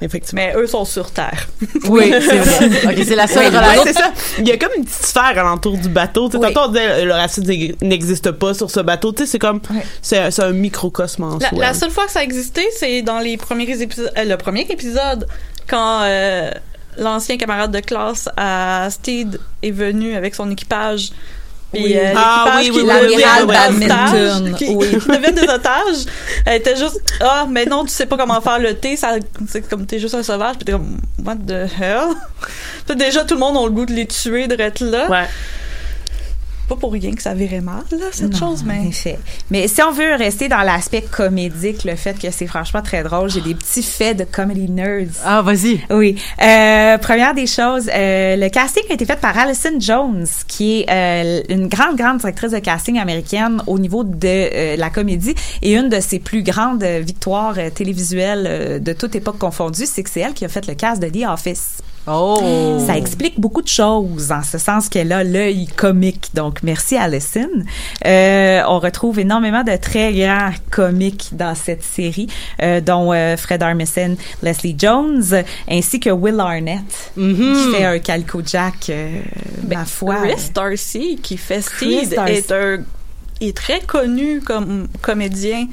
[0.00, 0.42] Effectivement.
[0.42, 1.48] Mais eux sont sur Terre.
[1.88, 2.70] Oui, c'est vrai.
[2.98, 3.82] Ok, c'est la seule Oui, relation.
[3.84, 4.12] ouais, ça.
[4.38, 6.28] Il y a comme une petite sphère alentour du bateau.
[6.28, 6.52] Tu sais, Oui.
[6.52, 9.12] Tantôt, on disait le racisme n'ex- n'existe pas sur ce bateau.
[9.12, 9.78] Tu sais, c'est comme, Oui.
[10.02, 11.58] c'est c'est un microcosme en La, soi.
[11.58, 14.62] la seule fois que ça a existé, c'est dans les premiers épisodes, euh, le premier
[14.68, 15.26] épisode,
[15.68, 16.50] quand euh,
[16.98, 21.10] l'ancien camarade de classe à Steed est venu avec son équipage.
[21.72, 24.86] Puis, euh, Ah, qui oui, devient oui, l'amiral qui, oui.
[25.00, 26.06] qui deviennent des otages.
[26.44, 29.16] Elle était juste, ah, mais non, tu sais pas comment faire le thé, ça,
[29.48, 32.14] c'est comme t'es juste un sauvage, puis t'es comme, what the hell?
[32.86, 35.10] Puis déjà, tout le monde a le goût de les tuer, de être là.
[35.10, 35.26] Ouais.
[36.68, 38.88] Pas pour rien que ça virait mal, là, cette Non, chose, En mais.
[38.88, 39.18] effet.
[39.50, 43.30] Mais si on veut rester dans l'aspect comédique, le fait que c'est franchement très drôle,
[43.30, 45.08] j'ai des petits faits de comedy nerds.
[45.24, 45.80] Ah, vas-y.
[45.90, 46.16] Oui.
[46.42, 50.90] Euh, première des choses, euh, le casting a été fait par Alison Jones, qui est
[50.90, 55.74] euh, une grande, grande directrice de casting américaine au niveau de euh, la comédie et
[55.74, 60.10] une de ses plus grandes victoires euh, télévisuelles euh, de toute époque confondue, c'est que
[60.10, 61.78] c'est elle qui a fait le cast de The Office.
[62.06, 62.82] Oh.
[62.86, 66.30] Ça explique beaucoup de choses, en ce sens qu'elle a l'œil comique.
[66.34, 67.48] Donc, merci Alison.
[68.04, 72.28] Euh, on retrouve énormément de très grands comiques dans cette série,
[72.62, 75.24] euh, dont euh, Fred Armisen, Leslie Jones,
[75.68, 77.54] ainsi que Will Arnett, Mhm.
[77.54, 79.20] qui fait un Calico Jack, euh,
[79.68, 80.16] ma foi.
[80.22, 82.78] Chris Darcy, qui fait est, un,
[83.40, 85.66] est très connu comme comédien,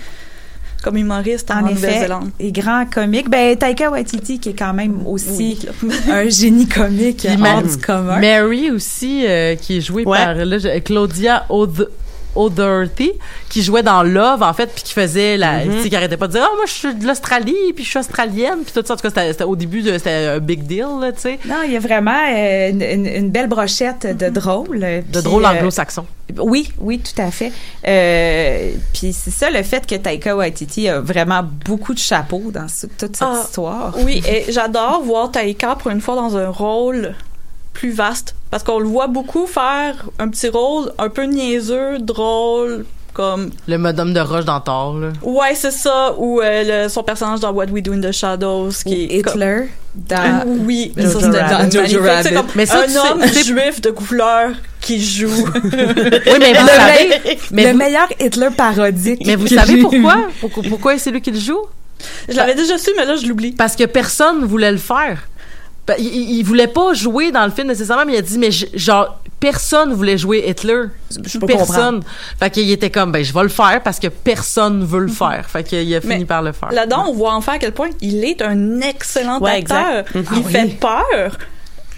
[0.84, 2.30] comme humoriste en, en effet, Nouvelle-Zélande.
[2.40, 3.30] et grand comique.
[3.30, 5.92] Ben, Taika Waititi, qui est quand même aussi Oui.
[6.12, 8.20] un génie comique hors Mary- du commun.
[8.20, 10.18] Mary aussi, euh, qui est jouée Ouais.
[10.18, 11.88] par là, je- Claudia O'D-
[12.36, 13.12] O'Doherty,
[13.50, 15.62] qui jouait dans Love, en fait, puis qui faisait la...
[15.62, 17.90] Tu sais, qui arrêtait pas de dire «Ah, moi, je suis de l'Australie, puis je
[17.90, 18.94] suis australienne», puis tout ça.
[18.94, 21.40] En tout cas, c'était- au début, de- c'était un big deal, là, tu sais.
[21.46, 24.80] Non, il y a vraiment euh, une, une- une belle brochette de drôle.
[24.80, 26.06] De Puis, drôle euh, anglo-saxon.
[26.40, 27.52] Oui, oui, tout à fait.
[27.88, 32.68] Euh, puis c'est ça, le fait que Taika Waititi a vraiment beaucoup de chapeaux dans
[32.68, 33.94] ce- toute cette Ah, histoire.
[34.00, 37.14] Oui, et j'adore voir Taika pour une fois dans un rôle
[37.74, 38.36] plus vaste.
[38.52, 43.50] Parce qu'on le voit beaucoup faire un petit rôle un peu niaiseux, drôle, comme...
[43.68, 45.08] Le modum de roche dans Thor, là.
[45.24, 48.70] Ouais, c'est ça, ou euh, le- son personnage dans What We Do in the Shadows,
[48.70, 51.54] Ou qui est comme- Hitler dans oui, Jojo ça, c'était Rabbit.
[51.78, 51.82] magnifique.
[51.98, 52.34] Jojo C'est Rabbit.
[52.36, 54.50] comme Mais ça, un sais, homme juif de couleur
[54.82, 55.30] qui joue.
[55.64, 55.72] Oui,
[56.40, 57.38] mais vous Le savez...
[57.52, 59.24] Mais le vous, meilleur Hitler parodique.
[59.26, 60.16] mais vous savez pourquoi?
[60.42, 60.64] pourquoi?
[60.70, 61.60] Pourquoi c'est lui qui le joue?
[62.28, 63.52] Je l'avais déjà su, mais là, je l'oublie.
[63.52, 65.28] Parce que personne voulait le faire.
[65.86, 66.06] Ben, Il,
[66.38, 69.20] il- voulait pas jouer dans le film nécessairement, mais il a dit, mais je- genre,
[69.42, 70.84] personne voulait jouer Hitler.
[71.26, 72.02] Je peux personne.
[72.40, 75.46] Fait qu'il était comme, ben, je vais le faire parce que personne veut le faire.
[75.50, 76.72] Fait qu'il a fini Mais par le faire.
[76.72, 80.06] Là-dedans, on voit enfin à quel point il est un excellent Ouais, acteur.
[80.08, 80.16] exact.
[80.16, 80.26] Mhm.
[80.38, 80.78] Il Ah fait oui.
[80.80, 81.38] peur.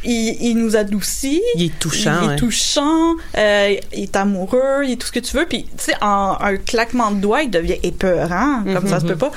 [0.07, 1.41] Il, il nous adoucit.
[1.55, 2.35] Il est touchant, Il est ouais.
[2.37, 3.13] touchant.
[3.37, 4.83] euh, il est amoureux.
[4.83, 5.45] Il est tout ce que tu veux.
[5.45, 8.63] Puis, tu sais, en un claquement de doigts, il devient épeurant.
[8.73, 9.31] Comme ça se peut pas.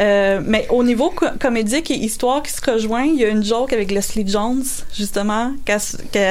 [0.00, 3.44] Euh, mais au niveau co- comédique et histoire qui se rejoint, il y a une
[3.44, 5.80] joke avec Leslie Jones, justement, qu'elle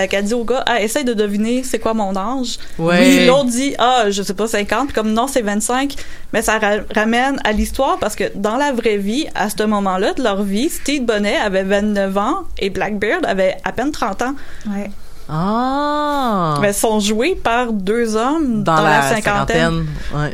[0.10, 2.58] qu'elle dit au gars, ah, essaye de deviner c'est quoi mon âge.
[2.78, 3.00] Ouais.
[3.00, 5.96] Oui, l'autre dit, ah, je sais pas, 50, puis comme non, c'est 25.
[6.34, 10.14] Mais ça ra- ramène à l'histoire parce que dans la vraie vie, à ce moment-là
[10.14, 14.34] de leur vie, Steve Bonnet avait 29 ans et Blackbeard avait à peine 30 ans.
[14.68, 14.90] Ouais.
[15.30, 16.58] Ah!
[16.62, 19.86] Mais ils sont joués par deux hommes dans, la, cinquantaine.
[20.14, 20.34] Ouais.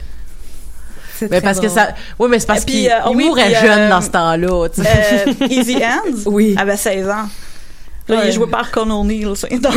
[1.20, 1.90] C'est Mais très parce que ça.
[2.18, 3.26] Oui, mais c'est parce qu'il euh, oui,
[3.62, 4.48] jeune euh, dans ce temps-là.
[4.48, 6.24] Euh, Easy Hands?
[6.28, 6.56] Oui.
[6.58, 7.28] avait 16 ans.
[8.08, 8.72] Là, il est joué par
[9.36, 9.74] c'est- Donc,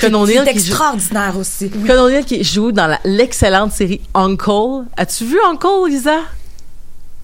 [0.00, 1.70] Conan O'Neill C'est qui joue- extraordinaire aussi.
[1.70, 4.84] Conan O'Neill qui joue dans l'excellente série Uncle.
[4.96, 6.16] As-tu vu Uncle, Lisa?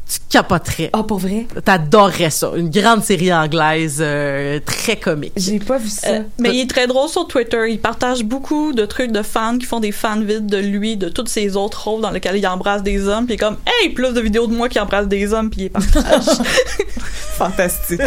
[0.09, 0.91] Tu capoterais.
[0.93, 1.47] Ah, pour vrai?
[1.65, 2.53] T'adorerais ça.
[2.57, 5.33] Une grande série anglaise euh, très comique.
[5.37, 6.09] J'ai pas vu ça.
[6.09, 7.67] euh, mais il est très drôle sur Twitter.
[7.69, 11.09] Il partage beaucoup de trucs de fans qui font des fan vids de lui, de
[11.09, 13.27] tous ses autres rôles dans lesquels il embrasse des hommes.
[13.27, 15.63] Puis il est comme, hey, plus de vidéos de moi qui embrasse des hommes, puis
[15.63, 16.25] il les partage.
[17.41, 18.01] Fantastique.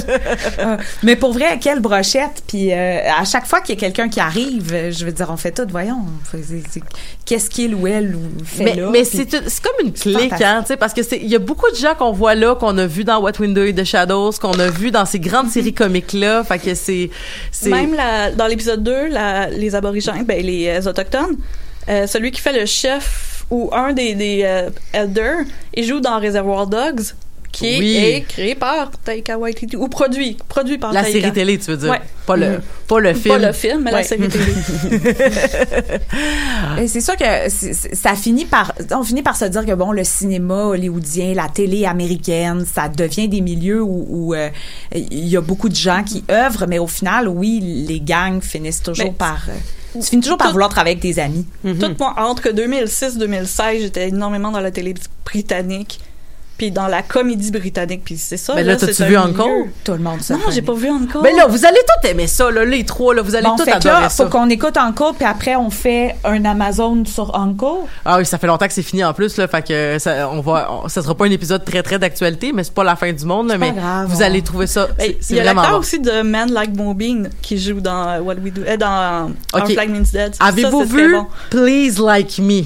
[0.59, 2.43] Ah, mais pour vrai, quelle brochette.
[2.47, 5.27] Puis euh, à chaque fois qu'il y a quelqu'un qui arrive, euh, je veux dire,
[5.29, 6.05] on fait tout, voyons.
[7.25, 8.89] Qu'est-ce qu'il ou elle ou fait Mais, là?
[8.91, 11.69] mais c'est comme une clique, hein, tu sais, parce que c'est il y a beaucoup
[11.71, 14.57] de gens qu'on voit là, qu'on a vu dans What Window in the Shadows, qu'on
[14.59, 17.09] a vu dans ces grandes séries comiques là, fait que c'est
[17.51, 21.37] c'est Même la- dans l'épisode 2, la- les aborigènes, ben, les euh, autochtones,
[21.89, 25.39] euh, celui qui fait le chef ou un des, des euh, elders,
[25.73, 27.01] il joue dans Reservoir Dogs,
[27.53, 27.95] qui est- Oui.
[27.95, 31.19] est créé par Taika Waititi, ou produit, produit par la Taika.
[31.21, 32.01] série télé, tu veux dire, Ouais.
[32.25, 33.35] pas le pas le film.
[33.39, 34.01] Pas le film, mais Ouais.
[34.01, 34.43] la série télé.
[36.87, 37.23] C'est sûr que
[37.95, 41.85] ça finit par on finit par se dire que bon le cinéma hollywoodien, la télé
[41.85, 44.49] américaine, ça devient des milieux où euh,
[44.93, 48.81] il y a beaucoup de gens qui œuvrent, mais au final, oui, les gangs finissent
[48.81, 51.45] toujours Mais- par euh, tu finis toujours par Tout- vouloir travailler avec tes amis.
[51.63, 54.93] Tout moi, entre 2006 2016, j'étais énormément dans la télé
[55.25, 55.99] britannique,
[56.57, 58.53] puis dans la comédie britannique, puis c'est ça.
[58.55, 59.17] Mais là, c'est t'as-tu vu.
[59.17, 59.69] Uncle?
[59.83, 61.23] Tout le monde se Non, j'ai pas vu encore.
[61.23, 63.63] Mais là, vous allez tous aimer ça, là, les trois, là, vous allez Bon, tous
[63.65, 64.23] fait adorer là, ça.
[64.23, 67.65] faut qu'on écoute encore, puis après on fait un Amazon sur Uncle.
[68.05, 70.41] Ah oui, ça fait longtemps que c'est fini en plus, là, fait que ça, on
[70.41, 73.11] va, on- ça sera pas un épisode très très d'actualité, mais c'est pas la fin
[73.11, 75.77] du monde, là, pas mais grave, vous allez trouver ça, Ben, il y a l'acteur
[75.79, 79.61] aussi de Man Like Mobine qui joue dans What We Do, euh, dans Ok.
[79.61, 80.35] Our Flag Means Dead.
[80.35, 81.27] Ça, Avez-vous vu bon.
[81.49, 82.63] Please Like Me?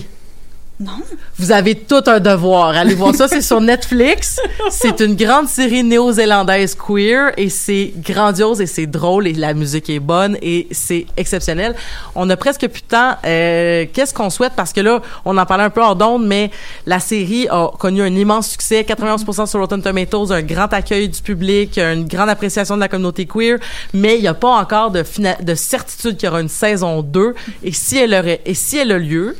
[0.80, 0.92] Non.
[1.40, 2.68] Vous avez tout un devoir.
[2.78, 4.40] Allez voir ça, c'est sur Netflix.
[4.70, 9.90] C'est une grande série néo-zélandaise queer et c'est grandiose et c'est drôle et la musique
[9.90, 11.74] est bonne et c'est exceptionnel.
[12.14, 13.16] On a presque plus de temps.
[13.26, 14.54] Euh, Qu'est-ce qu'on souhaite?
[14.56, 16.52] Parce que là, on en parlait un peu hors d'onde, mais
[16.86, 18.86] la série a connu un immense succès.
[18.88, 23.26] 91% sur Rotten Tomatoes, un grand accueil du public, une grande appréciation de la communauté
[23.26, 23.58] queer,
[23.96, 25.04] mais il n'y a pas encore de,
[25.42, 27.34] de certitude qu'il y aura une saison 2.
[27.64, 29.36] Et si elle aurait, et si elle a lieu,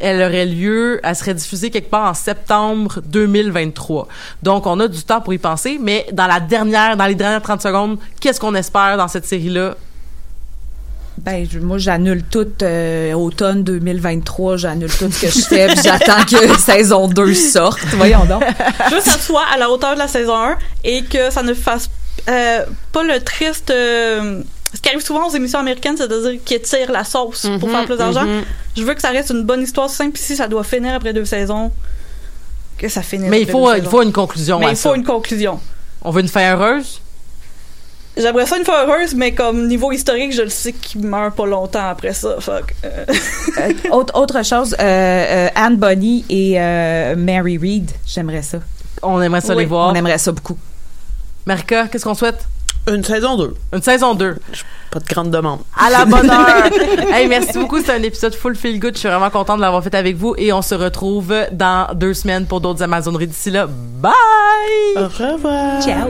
[0.00, 4.08] elle aurait lieu, elle serait diffusée quelque part en septembre 2023.
[4.42, 7.42] Donc, on a du temps pour y penser, mais dans la dernière, dans les dernières
[7.42, 9.76] 30 secondes, qu'est-ce qu'on espère dans cette série-là?
[11.18, 15.80] Ben, je- moi, j'annule tout euh, automne 2023, j'annule tout ce que je fais, puis
[15.82, 17.80] j'attends que saison 2 sorte.
[17.96, 18.44] Voyons donc.
[18.90, 21.54] Juste que ça soit à la hauteur de la saison 1 et que ça ne
[21.54, 21.90] fasse
[22.28, 23.70] euh, pas le triste.
[23.70, 24.42] euh,
[24.74, 27.84] ce qui arrive souvent aux émissions américaines, c'est-à-dire qu'ils tirent la sauce pour Mhm, faire
[27.86, 28.24] plus d'argent.
[28.24, 28.42] mhm.
[28.76, 30.12] Je veux que ça reste une bonne histoire simple.
[30.12, 31.72] Puis si ça doit finir après deux saisons,
[32.76, 33.30] que ça finisse.
[33.30, 34.90] Mais il faut, deux il faut une conclusion Mais à il ça.
[34.90, 35.58] faut une conclusion.
[36.02, 37.00] On veut une fin heureuse?
[38.16, 41.46] J'aimerais ça une fois heureuse, mais comme niveau historique, je le sais qu'il meurt pas
[41.46, 42.36] longtemps après ça.
[42.40, 42.74] Fuck.
[42.84, 43.04] Euh,
[43.58, 48.58] Euh, autre, autre chose, euh, euh, Anne Bonny et euh, Mary Reed, j'aimerais ça.
[49.02, 49.90] On aimerait ça Oui, les voir.
[49.90, 50.58] On aimerait ça beaucoup.
[51.46, 52.40] Marika, qu'est-ce qu'on souhaite?
[52.86, 53.54] Une saison 2.
[53.74, 54.36] Une saison 2.
[54.90, 55.60] Pas de grande demande.
[55.76, 56.64] À la bonne heure.
[57.12, 57.78] hey, merci beaucoup.
[57.78, 58.94] C'était un épisode full feel good.
[58.94, 62.14] Je suis vraiment contente de l'avoir fait avec vous et on se retrouve dans deux
[62.14, 63.26] semaines pour d'autres Amazoneries.
[63.26, 64.12] D'ici là, bye!
[64.96, 65.82] Au revoir.
[65.82, 66.08] Ciao!